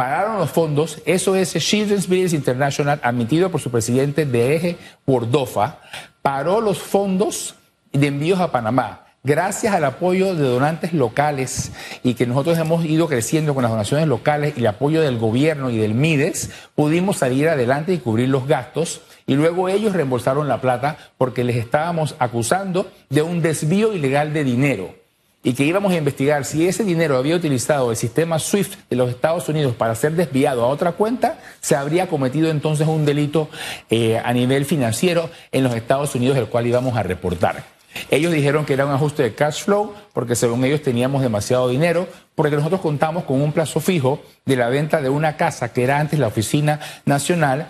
pagaron 0.00 0.38
los 0.38 0.50
fondos, 0.50 1.02
eso 1.04 1.36
es 1.36 1.52
Children's 1.52 2.06
Business 2.06 2.32
International, 2.32 2.98
admitido 3.02 3.50
por 3.50 3.60
su 3.60 3.70
presidente 3.70 4.24
de 4.24 4.56
eje 4.56 4.78
Wordofa, 5.06 5.80
paró 6.22 6.62
los 6.62 6.78
fondos 6.78 7.54
de 7.92 8.06
envíos 8.06 8.40
a 8.40 8.50
Panamá. 8.50 9.04
Gracias 9.22 9.74
al 9.74 9.84
apoyo 9.84 10.34
de 10.34 10.48
donantes 10.48 10.94
locales 10.94 11.72
y 12.02 12.14
que 12.14 12.26
nosotros 12.26 12.56
hemos 12.56 12.86
ido 12.86 13.08
creciendo 13.08 13.52
con 13.52 13.62
las 13.62 13.72
donaciones 13.72 14.08
locales 14.08 14.54
y 14.56 14.60
el 14.60 14.68
apoyo 14.68 15.02
del 15.02 15.18
gobierno 15.18 15.68
y 15.68 15.76
del 15.76 15.92
MIDES, 15.92 16.48
pudimos 16.74 17.18
salir 17.18 17.50
adelante 17.50 17.92
y 17.92 17.98
cubrir 17.98 18.30
los 18.30 18.46
gastos 18.46 19.02
y 19.26 19.34
luego 19.34 19.68
ellos 19.68 19.92
reembolsaron 19.92 20.48
la 20.48 20.62
plata 20.62 20.96
porque 21.18 21.44
les 21.44 21.56
estábamos 21.56 22.16
acusando 22.18 22.90
de 23.10 23.20
un 23.20 23.42
desvío 23.42 23.92
ilegal 23.92 24.32
de 24.32 24.44
dinero 24.44 24.99
y 25.42 25.54
que 25.54 25.64
íbamos 25.64 25.92
a 25.92 25.96
investigar 25.96 26.44
si 26.44 26.66
ese 26.66 26.84
dinero 26.84 27.16
había 27.16 27.36
utilizado 27.36 27.90
el 27.90 27.96
sistema 27.96 28.38
SWIFT 28.38 28.74
de 28.90 28.96
los 28.96 29.10
Estados 29.10 29.48
Unidos 29.48 29.74
para 29.74 29.94
ser 29.94 30.12
desviado 30.12 30.64
a 30.64 30.68
otra 30.68 30.92
cuenta, 30.92 31.38
se 31.60 31.76
habría 31.76 32.08
cometido 32.08 32.50
entonces 32.50 32.86
un 32.86 33.06
delito 33.06 33.48
eh, 33.88 34.20
a 34.22 34.32
nivel 34.32 34.66
financiero 34.66 35.30
en 35.50 35.64
los 35.64 35.74
Estados 35.74 36.14
Unidos, 36.14 36.36
el 36.36 36.46
cual 36.46 36.66
íbamos 36.66 36.96
a 36.96 37.02
reportar. 37.02 37.64
Ellos 38.10 38.32
dijeron 38.32 38.66
que 38.66 38.74
era 38.74 38.86
un 38.86 38.92
ajuste 38.92 39.22
de 39.22 39.34
cash 39.34 39.64
flow 39.64 39.94
porque 40.12 40.36
según 40.36 40.64
ellos 40.64 40.82
teníamos 40.82 41.22
demasiado 41.22 41.68
dinero, 41.68 42.06
porque 42.34 42.56
nosotros 42.56 42.80
contamos 42.80 43.24
con 43.24 43.40
un 43.40 43.52
plazo 43.52 43.80
fijo 43.80 44.22
de 44.44 44.56
la 44.56 44.68
venta 44.68 45.00
de 45.00 45.08
una 45.08 45.36
casa 45.36 45.72
que 45.72 45.82
era 45.82 45.98
antes 45.98 46.18
la 46.18 46.28
Oficina 46.28 46.80
Nacional 47.04 47.68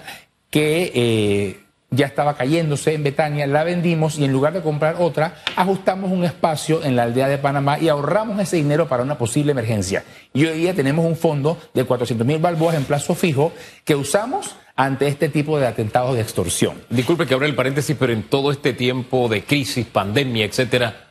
que... 0.51 0.93
Eh, 0.95 1.70
ya 1.91 2.07
estaba 2.07 2.37
cayéndose 2.37 2.95
en 2.95 3.03
Betania, 3.03 3.47
la 3.47 3.65
vendimos 3.65 4.19
y 4.19 4.25
en 4.25 4.33
lugar 4.33 4.53
de 4.53 4.63
comprar 4.63 4.97
otra, 4.99 5.43
ajustamos 5.57 6.13
un 6.13 6.25
espacio 6.25 6.85
en 6.85 6.97
la 6.97 7.03
aldea 7.03 7.29
de 7.29 7.39
Panamá 7.39 7.79
y 7.79 7.89
ahorramos 7.89 8.41
ese 8.41 8.57
dinero 8.57 8.89
para 8.89 9.03
una 9.03 9.19
posible 9.19 9.53
emergencia. 9.53 10.05
Y 10.33 10.47
hoy 10.47 10.59
día 10.59 10.75
tenemos 10.75 11.05
un 11.05 11.17
fondo 11.17 11.59
de 11.75 11.85
400 11.85 12.27
mil 12.27 12.39
balboas 12.39 12.77
en 12.77 12.85
plazo 12.85 13.15
fijo 13.15 13.53
que 13.85 13.97
usamos 13.97 14.55
ante 14.77 15.09
este 15.09 15.29
tipo 15.29 15.59
de 15.59 15.67
atentados 15.67 16.15
de 16.15 16.23
extorsión. 16.23 16.81
Disculpe 16.89 17.27
que 17.27 17.35
abra 17.35 17.47
el 17.47 17.55
paréntesis, 17.55 17.97
pero 17.99 18.13
en 18.13 18.23
todo 18.23 18.51
este 18.51 18.73
tiempo 18.73 19.29
de 19.29 19.43
crisis, 19.45 19.85
pandemia, 19.85 20.45
etcétera, 20.45 21.11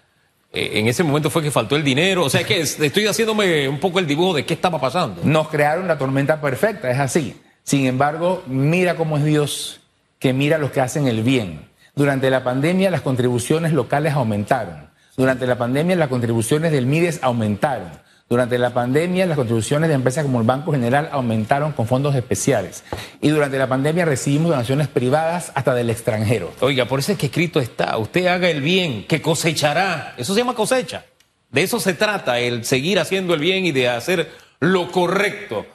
eh, 0.52 0.72
en 0.76 0.88
ese 0.88 1.04
momento 1.04 1.30
fue 1.30 1.44
que 1.44 1.52
faltó 1.52 1.76
el 1.76 1.84
dinero. 1.84 2.24
O 2.26 2.30
sea, 2.30 2.44
que 2.44 2.62
estoy 2.62 3.06
haciéndome 3.06 3.68
un 3.68 3.80
poco 3.80 4.00
el 4.00 4.08
dibujo 4.08 4.34
de 4.34 4.46
qué 4.46 4.54
estaba 4.56 4.80
pasando. 4.80 5.22
Nos 5.24 5.50
crearon 5.50 5.88
la 5.88 5.98
tormenta 5.98 6.42
perfecta, 6.42 6.90
es 6.90 7.00
así. 7.00 7.36
Sin 7.64 7.86
embargo, 7.86 8.42
mira 8.48 8.96
cómo 8.96 9.18
es 9.18 9.26
Dios 9.26 9.82
que 10.20 10.34
mira 10.34 10.58
los 10.58 10.72
que 10.72 10.82
hacen 10.82 11.08
el 11.08 11.24
bien. 11.24 11.70
Durante 11.96 12.30
la 12.30 12.44
pandemia 12.44 12.92
las 12.92 13.02
contribuciones 13.02 13.74
locales 13.74 14.14
aumentaron. 14.14 14.90
Durante 15.18 15.48
la 15.48 15.58
pandemia 15.58 15.96
las 15.96 16.10
contribuciones 16.10 16.72
del 16.72 16.86
MIDES 16.86 17.20
aumentaron. 17.24 17.90
Durante 18.30 18.60
la 18.60 18.74
pandemia 18.74 19.26
las 19.26 19.38
contribuciones 19.38 19.90
de 19.90 19.96
empresas 19.96 20.24
como 20.24 20.40
el 20.40 20.46
Banco 20.46 20.72
General 20.72 21.10
aumentaron 21.12 21.72
con 21.72 21.88
fondos 21.88 22.16
especiales. 22.16 22.84
Y 23.22 23.30
durante 23.30 23.58
la 23.58 23.68
pandemia 23.68 24.06
recibimos 24.06 24.52
donaciones 24.52 24.88
privadas 24.88 25.52
hasta 25.56 25.74
del 25.74 25.90
extranjero. 25.90 26.52
Oiga, 26.60 26.86
por 26.86 27.00
eso 27.00 27.14
es 27.14 27.18
que 27.18 27.26
escrito 27.26 27.60
está, 27.60 27.98
usted 27.98 28.28
haga 28.28 28.50
el 28.50 28.62
bien, 28.62 29.08
que 29.08 29.22
cosechará. 29.22 30.14
Eso 30.18 30.34
se 30.34 30.42
llama 30.42 30.54
cosecha. 30.54 31.06
De 31.50 31.64
eso 31.64 31.80
se 31.80 31.96
trata, 31.96 32.40
el 32.40 32.66
seguir 32.66 33.00
haciendo 33.00 33.34
el 33.34 33.40
bien 33.40 33.66
y 33.66 33.72
de 33.72 33.90
hacer 33.90 34.30
lo 34.60 34.92
correcto. 34.92 35.66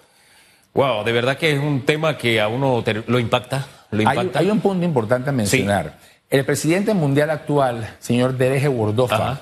Wow, 0.75 1.05
de 1.05 1.13
verdad 1.13 1.37
que 1.37 1.53
es 1.53 1.59
un 1.59 1.83
tema 1.83 2.17
que 2.17 2.41
a 2.41 2.49
uno 2.49 2.85
lo 3.07 3.19
impacta. 3.19 3.67
Hay, 4.35 4.51
un 4.51 4.61
punto 4.61 4.85
importante 4.85 5.31
a 5.31 5.33
mencionar. 5.33 5.99
El 6.31 6.45
presidente 6.45 6.95
mundial 6.95 7.31
actual, 7.31 7.97
señor 8.01 8.37
Dereje 8.37 8.69
Wordofa, 8.69 9.41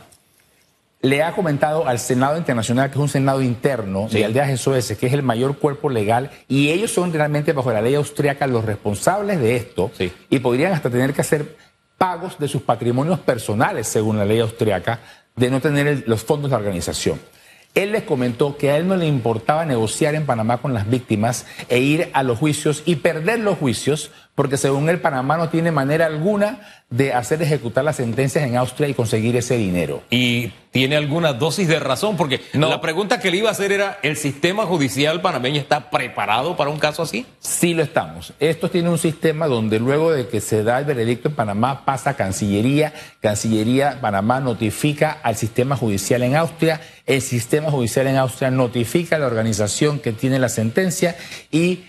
le 1.03 1.23
ha 1.23 1.33
comentado 1.33 1.87
al 1.87 1.99
Senado 1.99 2.37
Internacional, 2.39 2.89
que 2.89 2.95
es 2.95 3.01
un 3.01 3.09
Senado 3.09 3.43
interno 3.43 4.09
de 4.09 4.25
Aldeas 4.25 4.61
SOS, 4.61 4.93
que 4.99 5.07
es 5.07 5.13
el 5.13 5.23
mayor 5.23 5.59
cuerpo 5.59 5.91
legal, 5.91 6.31
y 6.49 6.69
ellos 6.69 6.93
son 6.93 7.13
realmente 7.13 7.53
bajo 7.53 7.73
la 7.73 7.83
ley 7.83 7.97
austríaca 7.97 8.47
los 8.47 8.65
responsables 8.65 9.41
de 9.41 9.57
esto, 9.57 9.91
y 10.31 10.39
podrían 10.39 10.73
hasta 10.73 10.91
tener 10.91 11.13
que 11.13 11.23
hacer 11.23 11.57
pagos 11.99 12.39
de 12.39 12.49
sus 12.49 12.63
patrimonios 12.63 13.19
personales, 13.21 13.89
según 13.89 14.17
la 14.17 14.25
ley 14.25 14.41
austriaca, 14.41 15.01
de 15.35 15.51
no 15.51 15.61
tener 15.61 16.05
los 16.07 16.23
fondos 16.23 16.51
de 16.51 16.57
la 16.57 16.59
organización. 16.59 17.19
Él 17.75 17.93
les 17.93 18.03
comentó 18.03 18.59
que 18.59 18.71
a 18.71 18.77
él 18.77 18.87
no 18.87 18.97
le 18.97 19.07
importaba 19.07 19.65
negociar 19.65 20.15
en 20.15 20.27
Panamá 20.27 20.59
con 20.59 20.75
las 20.75 20.89
víctimas 20.91 21.47
e 21.71 21.79
ir 21.79 22.11
a 22.13 22.23
los 22.23 22.39
juicios 22.39 22.83
y 22.85 22.97
perder 22.97 23.41
los 23.41 23.57
juicios, 23.57 24.11
porque 24.35 24.57
según 24.57 24.89
él 24.89 25.01
Panamá 25.01 25.37
no 25.37 25.51
tiene 25.51 25.71
manera 25.71 26.07
alguna 26.07 26.61
de 26.89 27.13
hacer 27.13 27.43
ejecutar 27.43 27.85
las 27.85 27.97
sentencias 27.97 28.45
en 28.45 28.57
Austria 28.57 28.89
y 28.89 28.95
conseguir 28.95 29.37
ese 29.37 29.57
dinero. 29.57 30.03
Y 30.11 30.53
tiene 30.71 30.97
alguna 30.97 31.35
dosis 31.35 31.69
de 31.69 31.79
razón, 31.79 32.17
porque 32.17 32.41
la 32.53 32.81
pregunta 32.81 33.21
que 33.21 33.31
le 33.31 33.39
iba 33.39 33.49
a 33.49 33.53
hacer 33.53 33.73
era, 33.73 33.99
¿el 34.03 34.17
sistema 34.17 34.65
judicial 34.65 35.21
panameño 35.21 35.61
está 35.61 35.91
preparado 35.91 36.57
para 36.57 36.71
un 36.71 36.79
caso 36.79 37.03
así? 37.03 37.27
Sí 37.41 37.75
lo 37.75 37.83
estamos. 37.83 38.33
Esto 38.41 38.71
tiene 38.71 38.89
un 38.89 38.99
sistema 38.99 39.47
donde 39.47 39.79
luego 39.79 40.13
de 40.13 40.29
que 40.29 40.41
se 40.41 40.63
da 40.63 40.79
el 40.79 40.87
veredicto 40.87 41.29
en 41.29 41.35
Panamá 41.35 41.85
pasa 41.85 42.11
a 42.11 42.15
Cancillería, 42.15 42.95
Cancillería 43.21 43.99
Panamá 44.01 44.41
notifica 44.41 45.19
al 45.23 45.37
sistema 45.37 45.77
judicial 45.77 46.23
en 46.23 46.37
Austria, 46.37 46.81
el 47.07 47.21
sistema 47.21 47.71
judicial 47.71 48.07
en 48.07 48.17
Austria 48.17 48.51
notifica 48.51 49.17
a 49.17 49.19
la 49.19 49.27
organización 49.27 49.99
que 49.99 50.13
tiene 50.13 50.39
la 50.39 50.49
sentencia 50.49 51.17
y 51.51 51.85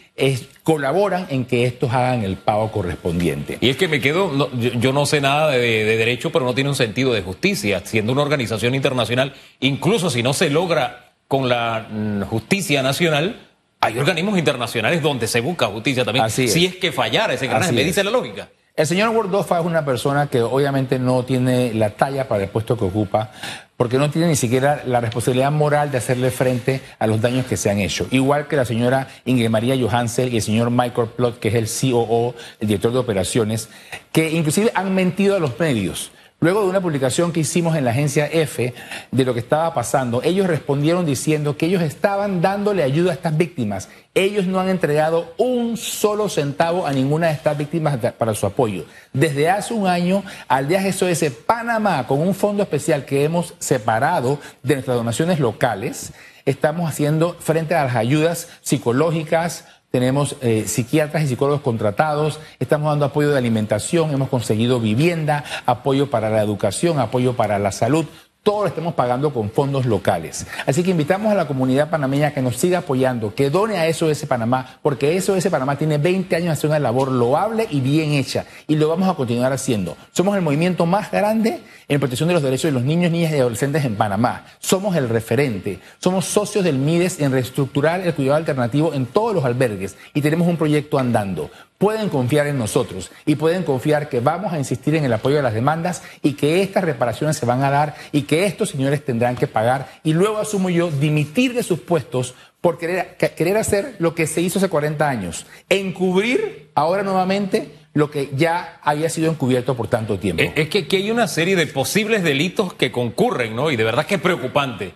colaboran 0.63 1.28
en 1.30 1.45
que 1.45 1.65
estos 1.65 1.91
hagan 1.91 2.23
el 2.23 2.38
pago 2.38 2.71
correspondiente. 2.71 3.58
Y 3.62 3.69
es 3.69 3.78
que 3.78 3.88
me 3.88 3.99
quedo, 3.99 4.52
yo, 4.54 4.93
no 4.93 5.06
sé 5.06 5.21
nada 5.21 5.52
de, 5.52 5.86
derecho, 5.86 6.32
pero 6.32 6.45
no 6.45 6.54
tiene 6.54 6.69
un 6.69 6.76
sentido 6.76 7.13
de 7.13 7.21
justicia. 7.21 7.82
Siendo 7.86 8.12
una 8.12 8.21
organización 8.21 8.76
internacional, 8.76 9.34
incluso 9.60 10.10
si 10.10 10.21
no 10.21 10.34
se 10.34 10.49
logra 10.49 11.13
con 11.28 11.49
la 11.49 11.88
mm, 11.89 12.21
justicia 12.23 12.84
nacional, 12.84 13.49
hay 13.80 13.97
organismos 13.97 14.38
internacionales 14.38 15.02
donde 15.02 15.28
se 15.28 15.41
busca 15.41 15.67
justicia 15.67 16.06
también. 16.06 16.30
Si 16.30 16.65
es 16.65 16.76
que 16.76 16.91
fallara 16.91 17.34
ese 17.34 17.47
gran, 17.47 17.73
me 17.73 17.84
dice 17.84 18.04
la 18.04 18.12
lógica. 18.12 18.49
El 18.76 18.88
señor 18.88 19.10
Wardoffa 19.10 19.60
es 19.60 19.66
una 19.68 19.86
persona 19.86 20.26
que 20.26 20.42
obviamente 20.42 20.98
no 20.98 21.24
tiene 21.24 21.76
la 21.76 21.92
talla 21.92 22.28
para 22.28 22.46
el 22.46 22.50
puesto 22.50 22.76
que 22.76 22.86
ocupa, 22.86 23.30
porque 23.78 24.00
no 24.00 24.10
tiene 24.10 24.30
ni 24.30 24.36
siquiera 24.36 24.82
la 24.88 25.00
responsabilidad 25.00 25.52
moral 25.52 25.92
de 25.92 26.00
hacerle 26.00 26.32
frente 26.32 26.82
a 26.98 27.06
los 27.06 27.22
daños 27.22 27.46
que 27.46 27.56
se 27.56 27.70
han 27.70 27.78
hecho. 27.78 28.08
Igual 28.10 28.48
que 28.48 28.56
la 28.56 28.66
señora 28.66 29.10
Ingrid 29.26 29.50
María 29.50 29.78
Johansel 29.80 30.34
y 30.34 30.38
el 30.38 30.42
señor 30.42 30.72
Michael 30.72 31.10
Plot, 31.10 31.38
que 31.38 31.50
es 31.50 31.54
el 31.54 31.92
COO, 31.92 32.34
el 32.60 32.68
director 32.68 32.92
de 32.92 32.98
operaciones, 32.98 33.70
que 34.12 34.32
inclusive 34.32 34.72
han 34.74 34.96
mentido 34.96 35.36
a 35.36 35.40
los 35.40 35.60
medios. 35.60 36.12
Luego 36.43 36.63
de 36.63 36.67
una 36.67 36.82
publicación 36.82 37.32
que 37.32 37.39
hicimos 37.39 37.77
en 37.77 37.86
la 37.86 37.91
agencia 37.91 38.25
F 38.25 38.73
de 39.12 39.23
lo 39.23 39.34
que 39.34 39.39
estaba 39.39 39.73
pasando, 39.73 40.21
ellos 40.23 40.45
respondieron 40.45 41.06
diciendo 41.06 41.56
que 41.56 41.67
ellos 41.67 41.82
estaban 41.82 42.41
dándole 42.41 42.84
ayuda 42.84 43.12
a 43.12 43.13
estas 43.13 43.38
víctimas. 43.38 43.88
Ellos 44.13 44.45
no 44.45 44.60
han 44.60 44.67
entregado 44.67 45.34
un 45.38 45.77
solo 45.77 46.27
centavo 46.27 46.86
a 46.86 46.91
ninguna 46.91 47.27
de 47.27 47.34
estas 47.36 47.58
víctimas 47.58 47.97
para 48.17 48.36
su 48.36 48.45
apoyo. 48.45 48.84
Desde 49.13 49.49
hace 49.49 49.73
un 49.73 49.88
año, 49.88 50.21
Aldeas 50.49 50.93
SOS 50.93 51.32
Panamá, 51.45 52.06
con 52.08 52.19
un 52.19 52.36
fondo 52.36 52.62
especial 52.62 53.06
que 53.06 53.23
hemos 53.23 53.53
separado 53.60 54.38
de 54.63 54.73
nuestras 54.73 54.97
donaciones 54.97 55.39
locales, 55.39 56.12
estamos 56.43 56.89
haciendo 56.89 57.38
frente 57.39 57.73
a 57.73 57.86
las 57.86 57.95
ayudas 57.95 58.49
psicológicas, 58.60 59.63
tenemos 59.93 60.38
eh, 60.41 60.63
psiquiatras 60.65 61.21
y 61.21 61.27
psicólogos 61.27 61.62
contratados, 61.62 62.39
estamos 62.60 62.89
dando 62.89 63.06
apoyo 63.06 63.29
de 63.29 63.38
alimentación, 63.38 64.10
hemos 64.10 64.27
conseguido 64.27 64.79
vivienda, 64.79 65.43
apoyo 65.67 66.10
para 66.10 66.32
la 66.32 66.41
educación, 66.41 66.99
apoyo 66.99 67.36
para 67.36 67.60
la 67.60 67.71
salud 67.71 68.08
todo 68.43 68.63
lo 68.63 68.67
estamos 68.67 68.93
pagando 68.93 69.34
con 69.34 69.49
fondos 69.49 69.86
locales. 69.86 70.45
Así 70.65 70.84
que 70.84 70.91
invitamos 70.91 71.32
a 71.32 71.36
la 71.36 71.47
comunidad 71.47 71.89
panameña 71.89 72.34
que 72.34 72.41
nos 72.41 72.58
siga 72.58 72.79
apoyando, 72.79 73.34
que 73.34 73.49
done 73.49 73.77
a 73.77 73.91
SOS 73.91 74.25
Panamá, 74.25 74.79
porque 74.82 75.19
SOS 75.19 75.47
Panamá 75.47 75.77
tiene 75.77 75.97
20 75.97 76.36
años 76.36 76.51
haciendo 76.51 76.75
una 76.75 76.79
labor 76.79 77.10
loable 77.10 77.65
y 77.69 77.79
bien 77.79 78.12
hecha, 78.12 78.45
y 78.67 78.75
lo 78.75 78.89
vamos 78.89 79.08
a 79.08 79.13
continuar 79.13 79.53
haciendo. 79.53 79.95
Somos 80.12 80.36
el 80.36 80.41
movimiento 80.41 80.86
más 80.86 81.10
grande 81.10 81.62
en 81.88 81.99
protección 82.01 82.27
de 82.27 82.34
los 82.34 82.43
derechos 82.43 82.69
de 82.69 82.73
los 82.73 82.84
niños, 82.84 83.12
niñas 83.12 83.32
y 83.32 83.36
adolescentes 83.36 83.86
en 83.86 83.95
Panamá. 83.95 84.45
Somos 84.60 84.95
el 84.97 85.08
referente. 85.08 85.79
Somos 85.99 86.25
socios 86.25 86.65
del 86.65 86.77
MIDES 86.77 87.21
en 87.21 87.32
reestructurar 87.32 88.01
el 88.01 88.13
cuidado 88.13 88.38
alternativo 88.38 88.93
en 88.93 89.06
todos 89.06 89.34
los 89.34 89.45
albergues, 89.45 89.95
y 90.13 90.21
tenemos 90.21 90.49
un 90.49 90.58
proyecto 90.58 90.99
andando 90.99 91.49
pueden 91.84 92.08
confiar 92.08 92.48
en 92.48 92.58
nosotros 92.58 93.12
y 93.26 93.36
pueden 93.36 93.63
confiar 93.63 94.08
que 94.08 94.22
vamos 94.22 94.54
a 94.54 94.58
insistir 94.58 94.96
en 94.96 95.04
el 95.04 95.12
apoyo 95.12 95.36
de 95.36 95.41
las 95.41 95.54
demandas 95.54 96.02
y 96.22 96.36
que 96.36 96.62
estas 96.62 96.82
reparaciones 96.86 97.36
se 97.36 97.46
van 97.46 97.62
a 97.62 97.69
dar 97.69 97.96
y 98.13 98.22
que 98.22 98.46
estos 98.46 98.69
señores 98.69 99.04
tendrán 99.04 99.36
que 99.36 99.48
pagar 99.48 99.89
y 100.02 100.13
luego 100.13 100.38
asumo 100.38 100.69
yo 100.69 100.89
dimitir 100.89 101.54
de 101.54 101.62
sus 101.62 101.82
puestos 101.82 102.36
por 102.62 102.78
querer, 102.78 103.17
querer 103.17 103.58
hacer 103.58 103.98
lo 104.00 104.15
que 104.15 104.28
se 104.28 104.39
hizo 104.39 104.60
hace 104.60 104.69
40 104.69 105.10
años, 105.10 105.46
encubrir 105.67 106.69
ahora 106.74 107.04
nuevamente 107.04 107.74
lo 107.93 108.10
que 108.10 108.30
ya 108.34 108.80
había 108.82 109.10
sido 109.10 109.30
encubierto 109.30 109.76
por 109.76 109.89
tanto 109.89 110.17
tiempo. 110.17 110.41
Es 110.56 110.69
que 110.69 110.80
aquí 110.80 110.96
hay 110.96 111.12
una 111.12 111.28
serie 111.28 111.58
de 111.58 111.67
posibles 111.67 112.24
delitos 112.24 112.74
que 112.74 112.93
concurren, 112.93 113.58
¿no? 113.58 113.72
Y 113.72 113.76
de 113.76 113.84
verdad 113.84 114.06
que 114.06 114.15
es 114.15 114.22
preocupante 114.22 114.93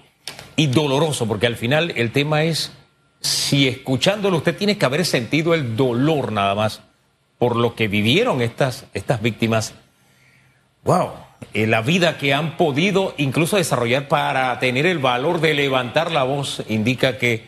y 0.55 0.67
doloroso, 0.67 1.27
porque 1.27 1.47
al 1.47 1.57
final 1.57 1.91
el 1.97 2.13
tema 2.13 2.45
es 2.45 2.71
si 3.21 3.67
escuchándolo 3.67 4.37
usted 4.37 4.55
tiene 4.55 4.77
que 4.77 4.85
haber 4.85 5.05
sentido 5.05 5.53
el 5.53 5.75
dolor 5.75 6.31
nada 6.31 6.55
más 6.55 6.81
por 7.37 7.55
lo 7.55 7.75
que 7.75 7.87
vivieron 7.87 8.41
estas, 8.41 8.85
estas 8.93 9.21
víctimas. 9.21 9.73
¡Wow! 10.83 11.11
Eh, 11.53 11.67
la 11.67 11.81
vida 11.81 12.17
que 12.17 12.33
han 12.33 12.57
podido 12.57 13.13
incluso 13.17 13.57
desarrollar 13.57 14.07
para 14.07 14.59
tener 14.59 14.85
el 14.85 14.97
valor 14.97 15.39
de 15.39 15.53
levantar 15.53 16.11
la 16.11 16.23
voz 16.23 16.63
indica 16.67 17.17
que 17.17 17.45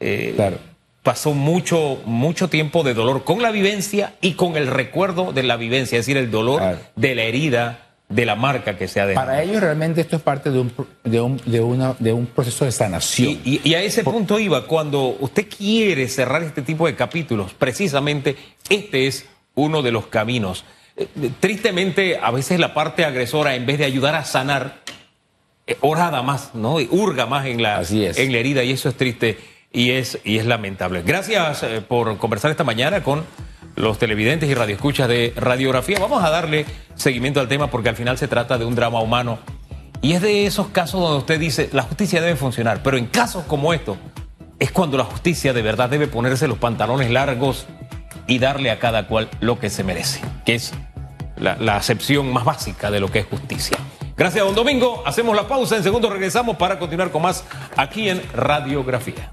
eh, 0.00 0.58
pasó 1.02 1.32
mucho, 1.32 2.00
mucho 2.04 2.48
tiempo 2.48 2.82
de 2.82 2.94
dolor 2.94 3.24
con 3.24 3.40
la 3.40 3.50
vivencia 3.50 4.14
y 4.20 4.34
con 4.34 4.56
el 4.56 4.66
recuerdo 4.66 5.32
de 5.32 5.44
la 5.44 5.56
vivencia, 5.56 5.98
es 5.98 6.06
decir, 6.06 6.18
el 6.18 6.30
dolor 6.30 6.78
de 6.94 7.14
la 7.14 7.22
herida 7.22 7.91
de 8.14 8.26
la 8.26 8.34
marca 8.34 8.76
que 8.76 8.88
se 8.88 9.00
ha 9.00 9.06
dejado. 9.06 9.26
Para 9.26 9.42
ellos 9.42 9.60
realmente 9.60 10.00
esto 10.00 10.16
es 10.16 10.22
parte 10.22 10.50
de 10.50 10.60
un, 10.60 10.72
de 11.04 11.20
un, 11.20 11.40
de 11.44 11.60
una, 11.60 11.94
de 11.98 12.12
un 12.12 12.26
proceso 12.26 12.64
de 12.64 12.72
sanación. 12.72 13.40
Y, 13.44 13.74
a 13.74 13.82
ese 13.82 14.04
punto 14.04 14.38
iba, 14.38 14.66
cuando 14.66 15.16
usted 15.20 15.46
quiere 15.48 16.08
cerrar 16.08 16.42
este 16.42 16.62
tipo 16.62 16.86
de 16.86 16.94
capítulos, 16.94 17.54
precisamente 17.54 18.36
este 18.68 19.06
es 19.06 19.26
uno 19.54 19.82
de 19.82 19.92
los 19.92 20.06
caminos. 20.06 20.64
Eh, 20.96 21.08
tristemente, 21.40 22.18
a 22.22 22.30
veces 22.30 22.60
la 22.60 22.74
parte 22.74 23.04
agresora, 23.04 23.54
en 23.54 23.64
vez 23.64 23.78
de 23.78 23.86
ayudar 23.86 24.14
a 24.14 24.24
sanar, 24.24 24.82
eh, 25.66 25.76
orada 25.80 26.22
más, 26.22 26.54
¿no? 26.54 26.76
hurga 26.90 27.26
más 27.26 27.46
en 27.46 27.62
la, 27.62 27.82
en 27.90 28.32
la 28.32 28.38
herida, 28.38 28.62
y 28.62 28.72
eso 28.72 28.88
es 28.90 28.96
triste 28.96 29.38
y 29.72 29.92
es, 29.92 30.18
y 30.24 30.38
es 30.38 30.44
lamentable. 30.44 31.02
Gracias 31.02 31.62
eh, 31.62 31.80
por 31.86 32.18
conversar 32.18 32.50
esta 32.50 32.64
mañana 32.64 33.02
con 33.02 33.24
los 33.76 33.98
televidentes 33.98 34.48
y 34.48 34.54
radioescuchas 34.54 35.08
de 35.08 35.32
radiografía. 35.36 35.98
Vamos 35.98 36.22
a 36.24 36.30
darle 36.30 36.66
seguimiento 36.94 37.40
al 37.40 37.48
tema 37.48 37.70
porque 37.70 37.88
al 37.88 37.96
final 37.96 38.18
se 38.18 38.28
trata 38.28 38.58
de 38.58 38.64
un 38.64 38.74
drama 38.74 39.00
humano. 39.00 39.38
Y 40.00 40.14
es 40.14 40.22
de 40.22 40.46
esos 40.46 40.68
casos 40.68 41.00
donde 41.00 41.18
usted 41.18 41.38
dice, 41.38 41.70
la 41.72 41.82
justicia 41.82 42.20
debe 42.20 42.36
funcionar, 42.36 42.82
pero 42.82 42.96
en 42.96 43.06
casos 43.06 43.44
como 43.44 43.72
estos 43.72 43.96
es 44.58 44.72
cuando 44.72 44.96
la 44.96 45.04
justicia 45.04 45.52
de 45.52 45.62
verdad 45.62 45.88
debe 45.88 46.08
ponerse 46.08 46.48
los 46.48 46.58
pantalones 46.58 47.10
largos 47.10 47.66
y 48.26 48.38
darle 48.38 48.70
a 48.70 48.78
cada 48.78 49.06
cual 49.06 49.28
lo 49.40 49.58
que 49.58 49.70
se 49.70 49.84
merece, 49.84 50.20
que 50.44 50.54
es 50.54 50.72
la, 51.36 51.76
acepción 51.76 52.32
más 52.32 52.44
básica 52.44 52.90
de 52.90 53.00
lo 53.00 53.10
que 53.10 53.20
es 53.20 53.26
justicia. 53.26 53.76
Gracias, 54.16 54.44
don 54.44 54.54
Domingo. 54.54 55.02
Hacemos 55.06 55.34
la 55.34 55.48
pausa. 55.48 55.76
En 55.76 55.82
segundo 55.82 56.10
regresamos 56.10 56.56
para 56.56 56.78
continuar 56.78 57.10
con 57.10 57.22
más 57.22 57.44
aquí 57.76 58.08
en 58.08 58.22
Radiografía. 58.32 59.32